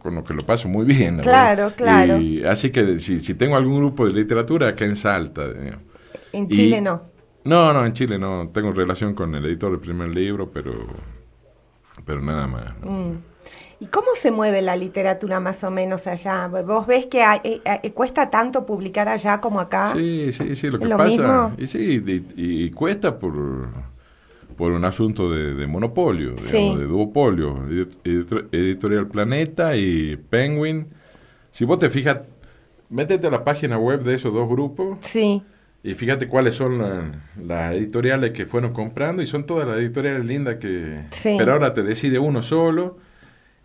con 0.00 0.16
lo 0.16 0.24
que 0.24 0.34
lo 0.34 0.44
paso 0.44 0.68
muy 0.68 0.84
bien. 0.86 1.18
la 1.18 1.22
Claro, 1.22 1.72
claro. 1.76 2.16
Y 2.18 2.42
así 2.44 2.70
que 2.72 2.98
si, 2.98 3.20
si 3.20 3.34
tengo 3.34 3.54
algún 3.54 3.76
grupo 3.76 4.06
de 4.08 4.12
literatura 4.12 4.66
acá 4.70 4.84
en 4.84 4.96
Salta. 4.96 5.46
digamos. 5.52 5.82
en 6.32 6.46
y- 6.46 6.48
Chile 6.48 6.80
no. 6.80 7.00
No, 7.44 7.72
no, 7.72 7.86
en 7.86 7.92
Chile 7.92 8.18
no. 8.18 8.48
Tengo 8.52 8.72
relación 8.72 9.14
con 9.14 9.32
el 9.36 9.44
editor 9.44 9.70
del 9.70 9.78
primer 9.78 10.08
libro, 10.08 10.50
pero, 10.50 10.72
pero 12.04 12.20
nada 12.20 12.48
más. 12.48 12.74
¿no? 12.80 12.90
Mm. 12.90 13.18
¿Y 13.84 13.88
cómo 13.88 14.06
se 14.14 14.30
mueve 14.30 14.62
la 14.62 14.76
literatura 14.76 15.40
más 15.40 15.62
o 15.62 15.70
menos 15.70 16.06
allá? 16.06 16.46
¿Vos 16.48 16.86
ves 16.86 17.04
que 17.06 17.22
hay- 17.22 17.40
eh, 17.44 17.60
eh, 17.82 17.92
cuesta 17.92 18.30
tanto 18.30 18.64
publicar 18.64 19.10
allá 19.10 19.40
como 19.42 19.60
acá? 19.60 19.92
Sí, 19.92 20.32
sí, 20.32 20.56
sí. 20.56 20.70
Lo 20.70 20.78
que 20.78 20.86
¿Lo 20.86 20.96
pasa. 20.96 21.08
mismo? 21.10 21.52
Y 21.58 21.66
sí, 21.66 22.02
y, 22.06 22.64
y 22.66 22.70
cuesta 22.70 23.18
por, 23.18 23.34
por 24.56 24.72
un 24.72 24.86
asunto 24.86 25.30
de, 25.30 25.52
de 25.54 25.66
monopolio, 25.66 26.30
digamos, 26.30 26.50
Sí. 26.50 26.76
de 26.78 26.84
duopolio. 26.86 27.56
Edit- 27.68 27.96
editor- 28.04 28.48
Editorial 28.52 29.06
Planeta 29.08 29.76
y 29.76 30.16
Penguin. 30.16 30.86
Si 31.52 31.66
vos 31.66 31.78
te 31.78 31.90
fijas, 31.90 32.20
métete 32.88 33.26
a 33.26 33.30
la 33.30 33.44
página 33.44 33.76
web 33.76 34.02
de 34.02 34.14
esos 34.14 34.32
dos 34.32 34.48
grupos 34.48 34.96
Sí, 35.02 35.42
y 35.82 35.92
fíjate 35.92 36.26
cuáles 36.26 36.54
son 36.54 36.78
la- 36.78 37.12
las 37.44 37.74
editoriales 37.74 38.30
que 38.30 38.46
fueron 38.46 38.72
comprando 38.72 39.22
y 39.22 39.26
son 39.26 39.44
todas 39.44 39.68
las 39.68 39.76
editoriales 39.76 40.24
lindas 40.24 40.56
que... 40.56 41.02
Sí. 41.10 41.34
Pero 41.36 41.52
ahora 41.52 41.74
te 41.74 41.82
decide 41.82 42.18
uno 42.18 42.42
solo. 42.42 42.96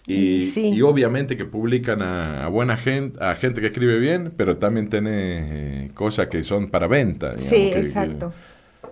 Y, 0.07 0.51
sí. 0.53 0.69
y 0.69 0.81
obviamente 0.81 1.37
que 1.37 1.45
publican 1.45 2.01
a, 2.01 2.45
a 2.45 2.47
buena 2.47 2.77
gente, 2.77 3.23
a 3.23 3.35
gente 3.35 3.61
que 3.61 3.67
escribe 3.67 3.99
bien, 3.99 4.33
pero 4.35 4.57
también 4.57 4.89
tiene 4.89 5.91
cosas 5.93 6.27
que 6.27 6.43
son 6.43 6.69
para 6.69 6.87
venta. 6.87 7.35
digamos, 7.35 7.49
sí, 7.49 7.69
que- 7.71 7.79
exacto. 7.79 8.33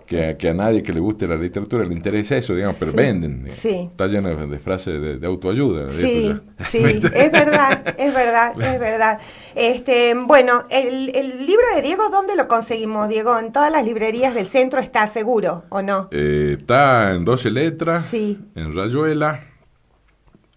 que, 0.06 0.36
que, 0.38 0.48
a 0.48 0.54
nadie 0.54 0.82
que 0.82 0.92
le 0.92 1.00
guste 1.00 1.26
la 1.26 1.34
literatura 1.36 1.84
le 1.84 1.92
interesa 1.92 2.36
eso, 2.36 2.54
digamos, 2.54 2.76
pero 2.78 2.92
venden. 2.92 3.48
Sí. 3.56 3.88
Está 3.90 4.06
lleno 4.06 4.28
de, 4.46 4.58
frases 4.58 5.20
de, 5.20 5.26
autoayuda. 5.26 5.90
Sí, 5.92 6.32
sí, 6.70 6.78
es 7.14 7.32
verdad, 7.32 7.94
es 7.98 8.14
verdad, 8.14 8.52
es 8.60 8.78
verdad. 8.80 9.18
Este, 9.56 10.14
bueno, 10.14 10.66
el, 10.70 11.10
el, 11.16 11.46
libro 11.46 11.64
de 11.74 11.82
Diego, 11.82 12.10
¿dónde 12.10 12.36
lo 12.36 12.46
conseguimos, 12.46 13.08
Diego? 13.08 13.36
¿En 13.38 13.50
todas 13.52 13.72
las 13.72 13.84
librerías 13.84 14.34
del 14.34 14.46
centro 14.46 14.78
está 14.80 15.06
seguro 15.08 15.64
o 15.68 15.82
no? 15.82 16.08
Eh, 16.12 16.56
está 16.58 17.12
en 17.14 17.24
12 17.24 17.50
letras, 17.50 18.14
en 18.14 18.74
Rayuela, 18.74 19.40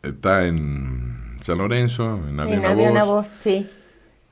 está 0.04 0.46
en 0.46 1.38
San 1.42 1.58
Lorenzo, 1.58 2.20
en 2.28 2.40
Aviana, 2.40 3.02
en 3.02 3.06
Voz. 3.06 3.28
sí. 3.42 3.70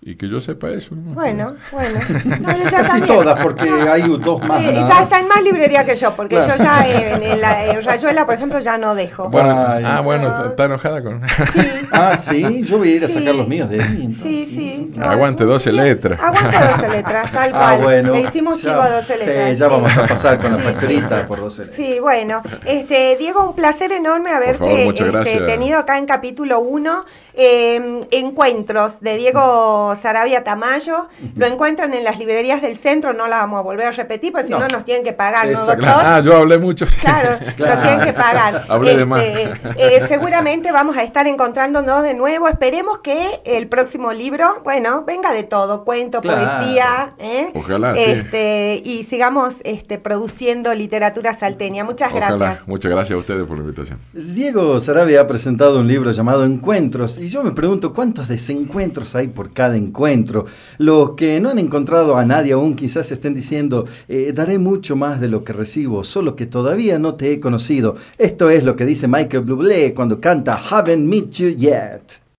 Y 0.02 0.16
que 0.16 0.30
yo 0.30 0.40
sepa 0.40 0.70
eso. 0.70 0.96
Bueno, 0.96 1.56
bueno. 1.74 2.00
No, 2.40 2.58
yo 2.58 2.70
ya 2.70 2.84
Casi 2.84 3.02
todas, 3.02 3.44
porque 3.44 3.70
hay 3.70 4.04
dos 4.04 4.42
más. 4.42 4.64
Eh, 4.64 4.80
está, 5.02 5.20
en 5.20 5.28
más 5.28 5.44
librería 5.44 5.86
que 5.86 5.96
yo, 5.96 6.16
porque 6.16 6.36
yo 6.36 6.56
ya 6.58 6.88
en, 6.88 7.42
la, 7.42 7.82
Rayuela, 7.82 8.26
por 8.26 8.36
ejemplo, 8.36 8.60
ya 8.60 8.78
no 8.78 8.96
dejo. 8.96 9.30
Bueno, 9.30 9.50
ah, 9.50 10.02
bueno, 10.02 10.46
está 10.46 10.66
enojada 10.66 11.04
con. 11.04 11.22
Sí. 11.54 11.60
Ah, 11.92 12.18
sí, 12.18 12.64
yo 12.64 12.78
voy 12.78 12.94
a 12.94 12.96
ir 12.98 13.06
a 13.06 13.08
sacar 13.08 13.36
los 13.36 13.48
míos 13.48 13.70
de 13.70 13.82
ahí. 13.82 14.16
Sí, 14.22 14.46
sí. 14.46 15.02
Aguante 15.02 15.44
12 15.44 15.72
letras. 15.74 16.20
Aguante 16.22 16.58
12 16.58 16.90
letras, 16.90 17.32
tal 17.32 17.50
ah, 17.50 17.52
cual. 17.52 17.62
Ah, 17.62 17.78
bueno. 17.82 18.14
Le 18.14 18.22
hicimos 18.22 18.62
chivo 18.62 18.80
a 18.80 18.90
12 18.90 19.18
letras. 19.18 19.50
Sí, 19.50 19.56
ya 19.60 19.68
vamos 19.68 19.98
a 19.98 20.08
pasar 20.08 20.40
con 20.40 20.52
la 20.52 20.60
factorita 20.60 21.28
por 21.28 21.40
12 21.42 21.66
letras. 21.66 21.76
Sí, 21.76 22.00
bueno. 22.00 22.42
Este, 22.64 23.18
Diego, 23.18 23.50
un 23.50 23.56
placer 23.56 23.92
enorme 23.92 24.32
haberte 24.32 24.88
este, 24.88 25.42
tenido 25.42 25.80
acá 25.80 25.98
en 25.98 26.06
capítulo 26.06 26.60
1. 26.60 27.06
Eh, 27.42 28.02
encuentros 28.12 29.00
de 29.00 29.16
Diego 29.16 29.96
Sarabia 30.02 30.44
Tamayo, 30.44 31.08
lo 31.38 31.46
encuentran 31.46 31.94
en 31.94 32.04
las 32.04 32.20
librerías 32.20 32.62
del 32.62 32.76
centro, 32.76 33.14
no 33.14 33.28
la 33.28 33.38
vamos 33.38 33.60
a 33.60 33.62
volver 33.62 33.88
a 33.88 33.92
repetir, 33.92 34.34
porque 34.34 34.48
si 34.48 34.54
no, 34.54 34.68
nos 34.68 34.84
tienen 34.84 35.06
que 35.06 35.14
pagar, 35.14 35.48
¿no, 35.48 35.66
doctor? 35.66 35.86
Ah, 35.88 36.20
yo 36.20 36.36
hablé 36.36 36.58
mucho. 36.58 36.86
Claro, 37.00 37.40
nos 37.58 37.82
tienen 37.82 38.02
que 38.02 38.12
pagar. 38.12 38.66
Hablé 38.68 38.98
de 38.98 39.06
más. 39.06 39.24
Este, 39.24 39.96
eh, 39.96 40.08
seguramente 40.10 40.74
vamos 40.74 40.98
a 40.98 41.04
estar 41.04 41.28
encontrándonos 41.28 42.04
de 42.04 42.14
nuevo. 42.14 42.50
Esperemos 42.50 43.00
que 43.00 43.40
el 43.46 43.68
próximo 43.70 44.12
libro, 44.12 44.60
bueno, 44.66 45.06
venga 45.08 45.32
de 45.32 45.44
todo, 45.44 45.86
cuento, 45.86 46.20
poesía, 46.20 47.12
¿eh? 47.20 47.52
Ojalá, 47.54 47.98
este, 47.98 48.82
y 48.84 49.06
sigamos 49.06 49.56
este, 49.64 49.98
produciendo 49.98 50.74
literatura 50.74 51.36
salteña. 51.36 51.86
Muchas 51.86 52.14
gracias. 52.14 52.68
Muchas 52.68 52.92
gracias 52.92 53.16
a 53.16 53.20
ustedes 53.20 53.48
por 53.48 53.58
la 53.58 53.64
invitación. 53.64 53.98
Diego 54.12 54.78
Sarabia 54.82 55.22
ha 55.22 55.28
presentado 55.28 55.80
un 55.80 55.88
libro 55.88 56.12
llamado 56.12 56.44
Encuentros 56.44 57.18
y 57.30 57.32
yo 57.32 57.44
me 57.44 57.52
pregunto 57.52 57.94
cuántos 57.94 58.28
desencuentros 58.28 59.14
hay 59.14 59.28
por 59.28 59.52
cada 59.52 59.78
encuentro. 59.78 60.48
Los 60.80 61.12
que 61.12 61.40
no 61.40 61.50
han 61.50 61.60
encontrado 61.60 62.18
a 62.18 62.26
nadie 62.26 62.54
aún 62.54 62.76
quizás 62.76 63.12
estén 63.12 63.36
diciendo, 63.36 63.86
eh, 64.08 64.34
daré 64.34 64.58
mucho 64.58 64.96
más 64.96 65.22
de 65.22 65.28
lo 65.28 65.44
que 65.44 65.54
recibo, 65.54 66.04
solo 66.04 66.36
que 66.36 66.48
todavía 66.48 66.98
no 66.98 67.14
te 67.14 67.32
he 67.32 67.40
conocido. 67.40 67.98
Esto 68.18 68.50
es 68.50 68.64
lo 68.64 68.76
que 68.76 68.88
dice 68.88 69.08
Michael 69.08 69.44
Bublé 69.44 69.94
cuando 69.94 70.20
canta 70.20 70.56
Haven't 70.56 71.08
Met 71.08 71.30
You 71.30 71.50
Yet. 71.50 72.20